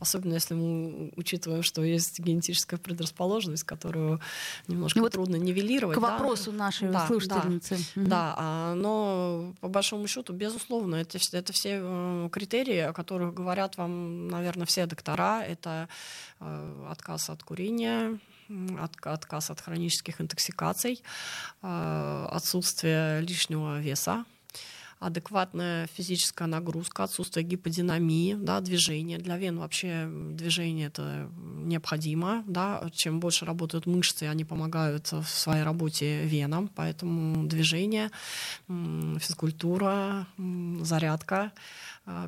Особенно 0.00 0.34
если 0.34 0.54
мы 0.54 1.12
учитываем, 1.14 1.62
что 1.62 1.84
есть 1.84 2.18
генетическая 2.18 2.78
предрасположенность, 2.78 3.62
которую 3.62 4.20
немножко 4.66 4.98
вот 4.98 5.12
трудно 5.12 5.36
нивелировать. 5.36 5.96
К 5.96 6.00
да? 6.00 6.10
вопросу 6.10 6.50
нашей 6.50 6.88
да, 6.90 7.06
слушательницы. 7.06 7.76
Да, 7.94 8.00
угу. 8.00 8.10
да 8.10 8.34
а, 8.36 8.74
но 8.74 9.54
по 9.60 9.68
большому 9.68 10.08
счету, 10.08 10.32
безусловно, 10.32 10.96
это, 10.96 11.18
это 11.32 11.52
все 11.52 11.78
э, 11.80 12.28
критерии, 12.32 12.78
о 12.78 12.92
которых 12.92 13.34
говорят 13.34 13.76
вам, 13.76 14.26
наверное, 14.26 14.66
все 14.66 14.86
доктора. 14.86 15.44
Это 15.44 15.88
э, 16.40 16.86
отказ 16.90 17.30
от 17.30 17.44
курения, 17.44 18.18
от, 18.80 18.96
отказ 19.06 19.50
от 19.50 19.60
хронических 19.60 20.20
интоксикаций, 20.20 21.04
э, 21.62 22.26
отсутствие 22.32 23.20
лишнего 23.20 23.78
веса, 23.80 24.24
адекватная 25.04 25.86
физическая 25.88 26.48
нагрузка, 26.48 27.04
отсутствие 27.04 27.44
гиподинамии, 27.44 28.34
да, 28.34 28.60
движение. 28.60 29.18
Для 29.18 29.36
вен 29.36 29.58
вообще 29.58 30.08
движение 30.08 30.86
это 30.86 31.30
необходимо. 31.36 32.42
Да. 32.46 32.88
Чем 32.92 33.20
больше 33.20 33.44
работают 33.44 33.86
мышцы, 33.86 34.24
они 34.24 34.44
помогают 34.44 35.12
в 35.12 35.24
своей 35.24 35.62
работе 35.62 36.24
венам, 36.24 36.68
поэтому 36.74 37.46
движение, 37.46 38.10
физкультура, 38.66 40.26
зарядка 40.80 41.52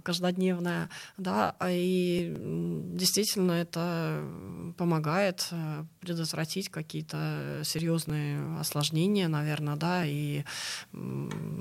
каждодневная, 0.03 0.89
да, 1.19 1.55
и 1.69 2.35
действительно 2.95 3.53
это 3.53 4.25
помогает 4.79 5.49
э, 5.51 5.85
предотвратить 6.01 6.71
какие-то 6.71 7.61
серьезные 7.65 8.59
осложнения, 8.59 9.29
наверное, 9.29 9.77
да, 9.77 10.07
и 10.07 10.45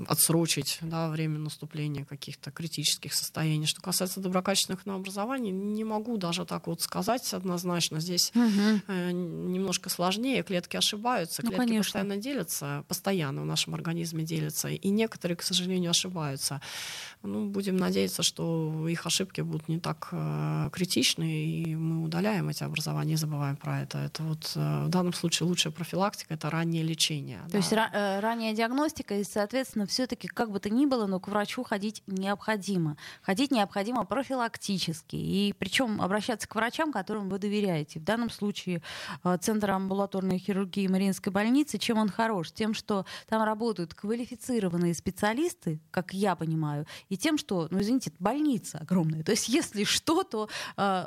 отсрочить, 0.06 0.78
да, 0.80 1.08
время 1.10 1.38
наступления 1.38 2.04
каких-то 2.04 2.50
критических 2.50 3.12
состояний. 3.12 3.66
Что 3.66 3.82
касается 3.82 4.20
доброкачественных 4.20 4.86
новообразований, 4.86 5.50
не 5.50 5.84
могу 5.84 6.16
даже 6.16 6.46
так 6.46 6.66
вот 6.68 6.80
сказать 6.80 7.34
однозначно. 7.34 8.00
Здесь 8.00 8.32
угу. 8.34 8.92
немножко 8.92 9.90
сложнее, 9.90 10.42
клетки 10.42 10.76
ошибаются, 10.76 11.42
ну, 11.42 11.48
клетки 11.48 11.66
конечно. 11.66 11.82
постоянно 11.82 12.16
делятся, 12.16 12.84
постоянно 12.88 13.42
в 13.42 13.46
нашем 13.46 13.74
организме 13.74 14.24
делятся, 14.24 14.68
и 14.68 14.88
некоторые, 14.88 15.36
к 15.36 15.42
сожалению, 15.42 15.90
ошибаются. 15.90 16.60
Ну, 17.22 17.46
будем 17.46 17.76
надеяться, 17.76 18.05
что 18.22 18.88
их 18.88 19.06
ошибки 19.06 19.40
будут 19.40 19.68
не 19.68 19.80
так 19.80 20.08
э, 20.12 20.70
критичны, 20.72 21.24
и 21.24 21.74
мы 21.74 22.04
удаляем 22.04 22.48
эти 22.48 22.62
образования, 22.62 23.10
не 23.10 23.16
забываем 23.16 23.56
про 23.56 23.80
это. 23.80 23.98
Это 23.98 24.22
вот 24.22 24.52
э, 24.54 24.84
в 24.84 24.88
данном 24.88 25.12
случае 25.12 25.48
лучшая 25.48 25.72
профилактика— 25.72 26.34
это 26.34 26.50
раннее 26.50 26.82
лечение. 26.82 27.40
То 27.46 27.52
да. 27.52 27.58
есть 27.58 27.72
ра- 27.72 27.90
э, 27.92 28.20
ранняя 28.20 28.54
диагностика, 28.54 29.18
и, 29.18 29.24
соответственно, 29.24 29.86
все-таки 29.86 30.28
как 30.28 30.50
бы 30.50 30.60
то 30.60 30.70
ни 30.70 30.86
было, 30.86 31.06
но 31.06 31.20
к 31.20 31.28
врачу 31.28 31.62
ходить 31.64 32.02
необходимо. 32.06 32.96
Ходить 33.22 33.50
необходимо 33.50 34.04
профилактически, 34.04 35.16
и 35.16 35.54
причем 35.58 36.00
обращаться 36.00 36.48
к 36.48 36.54
врачам, 36.54 36.92
которым 36.92 37.28
вы 37.28 37.38
доверяете. 37.38 38.00
В 38.00 38.04
данном 38.04 38.30
случае 38.30 38.82
э, 39.24 39.38
Центр 39.40 39.70
амбулаторной 39.70 40.38
хирургии 40.38 40.86
Мариинской 40.86 41.32
больницы, 41.32 41.78
чем 41.78 41.98
он 41.98 42.08
хорош? 42.08 42.52
Тем, 42.52 42.74
что 42.74 43.06
там 43.28 43.42
работают 43.42 43.94
квалифицированные 43.94 44.94
специалисты, 44.94 45.80
как 45.90 46.12
я 46.12 46.36
понимаю, 46.36 46.86
и 47.08 47.16
тем, 47.16 47.38
что, 47.38 47.68
ну, 47.70 47.80
извините, 47.80 47.95
больница 48.18 48.78
огромная. 48.78 49.22
То 49.22 49.32
есть, 49.32 49.48
если 49.48 49.84
что, 49.84 50.22
то, 50.22 50.48
э, 50.76 51.06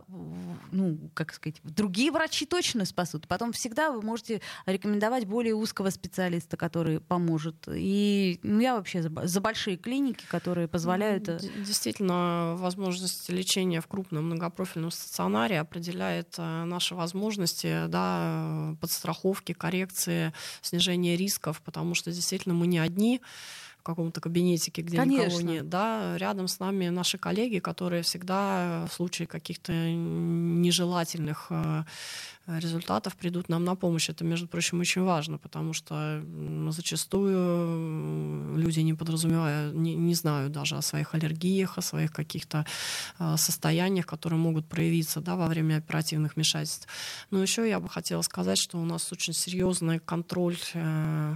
ну, 0.71 0.97
как 1.13 1.33
сказать, 1.33 1.59
другие 1.63 2.11
врачи 2.11 2.45
точно 2.45 2.85
спасут. 2.85 3.27
Потом 3.27 3.51
всегда 3.51 3.91
вы 3.91 4.01
можете 4.01 4.41
рекомендовать 4.65 5.25
более 5.25 5.55
узкого 5.55 5.89
специалиста, 5.89 6.57
который 6.57 6.99
поможет. 6.99 7.67
И 7.67 8.39
ну, 8.43 8.59
я 8.59 8.75
вообще 8.75 9.01
за, 9.01 9.11
за 9.27 9.41
большие 9.41 9.77
клиники, 9.77 10.25
которые 10.29 10.67
позволяют... 10.67 11.29
Э, 11.29 11.39
действительно, 11.65 12.55
возможность 12.57 13.29
лечения 13.29 13.81
в 13.81 13.87
крупном 13.87 14.25
многопрофильном 14.25 14.91
стационаре 14.91 15.59
определяет 15.59 16.35
э, 16.37 16.63
наши 16.65 16.95
возможности 16.95 17.87
да, 17.87 18.75
подстраховки, 18.81 19.53
коррекции, 19.53 20.33
снижения 20.61 21.15
рисков, 21.15 21.61
потому 21.61 21.95
что 21.95 22.11
действительно 22.11 22.55
мы 22.55 22.67
не 22.67 22.79
одни 22.79 23.21
в 23.79 23.83
каком-то 23.83 24.19
кабинетике, 24.19 24.81
где 24.81 24.97
Конечно. 24.97 25.25
никого 25.25 25.41
нет. 25.41 25.69
Да, 25.69 26.17
рядом 26.17 26.47
с 26.47 26.59
нами 26.59 26.89
наши 26.89 27.17
коллеги, 27.17 27.59
которые 27.59 28.03
всегда 28.03 28.85
в 28.89 28.93
случае 28.93 29.27
каких-то 29.27 29.71
нежелательных 29.71 31.47
э, 31.49 31.83
результатов 32.45 33.15
придут 33.15 33.47
нам 33.47 33.63
на 33.63 33.75
помощь. 33.75 34.09
Это, 34.09 34.25
между 34.25 34.47
прочим, 34.47 34.81
очень 34.81 35.03
важно, 35.03 35.37
потому 35.37 35.73
что 35.73 36.21
зачастую 36.69 38.57
люди 38.57 38.81
не 38.81 38.93
подразумевая, 38.93 39.71
не, 39.71 39.95
не 39.95 40.13
знают 40.13 40.51
даже 40.51 40.75
о 40.75 40.81
своих 40.81 41.13
аллергиях, 41.15 41.77
о 41.77 41.81
своих 41.81 42.11
каких-то 42.11 42.65
э, 43.19 43.37
состояниях, 43.37 44.05
которые 44.05 44.39
могут 44.39 44.67
проявиться 44.67 45.21
да, 45.21 45.37
во 45.37 45.47
время 45.47 45.77
оперативных 45.77 46.35
вмешательств. 46.35 46.87
Но 47.31 47.41
еще 47.41 47.67
я 47.69 47.79
бы 47.79 47.87
хотела 47.87 48.23
сказать, 48.23 48.57
что 48.59 48.77
у 48.77 48.85
нас 48.85 49.11
очень 49.13 49.33
серьезный 49.33 49.99
контроль, 49.99 50.57
э, 50.73 51.35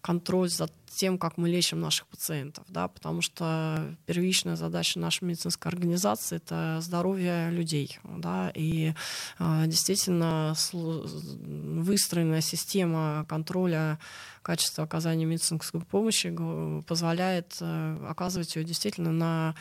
контроль 0.00 0.48
за 0.48 0.68
тем, 0.94 1.18
как 1.18 1.36
мы 1.36 1.48
лечим 1.48 1.80
наших 1.80 2.06
пациентов, 2.06 2.64
да, 2.68 2.88
потому 2.88 3.22
что 3.22 3.96
первичная 4.06 4.56
задача 4.56 4.98
нашей 4.98 5.24
медицинской 5.24 5.70
организации 5.70 6.36
это 6.36 6.78
здоровье 6.80 7.50
людей, 7.50 7.98
да, 8.04 8.50
и 8.54 8.94
э, 9.38 9.64
действительно 9.66 10.54
выстроенная 10.72 12.40
система 12.40 13.24
контроля 13.28 13.98
качества 14.42 14.84
оказания 14.84 15.24
медицинской 15.24 15.80
помощи 15.80 16.34
позволяет 16.86 17.56
э, 17.60 18.06
оказывать 18.08 18.54
ее 18.56 18.64
действительно 18.64 19.12
на, 19.12 19.54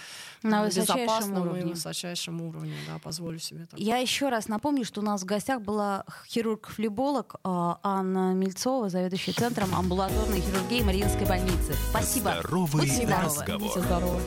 На 0.44 0.66
безопасном 0.66 1.42
уровне. 1.44 1.62
и 1.62 1.66
высочайшем 1.66 2.42
уровне, 2.42 2.76
да, 2.88 2.98
позволю 3.00 3.40
себе 3.40 3.68
так. 3.70 3.80
Я 3.80 3.98
еще 3.98 4.30
раз 4.30 4.48
напомню, 4.48 4.84
что 4.84 5.02
у 5.02 5.04
нас 5.04 5.22
в 5.22 5.26
гостях 5.26 5.62
была 5.62 6.04
хирург-флеболог 6.28 7.36
э, 7.36 7.40
Анна 7.44 8.34
Мельцова, 8.34 8.90
заведующая 8.90 9.34
центром 9.34 9.74
амбулаторной 9.76 10.42
хирургии 10.42 10.82
Мариинской 10.82 11.21
больницы. 11.26 11.76
Спасибо. 11.90 12.32
Здоровый 12.40 12.86
Будьте 12.88 13.06
здоровы. 13.06 13.26
разговор. 13.26 13.62
Будьте 13.62 13.80
здоровы. 13.82 14.22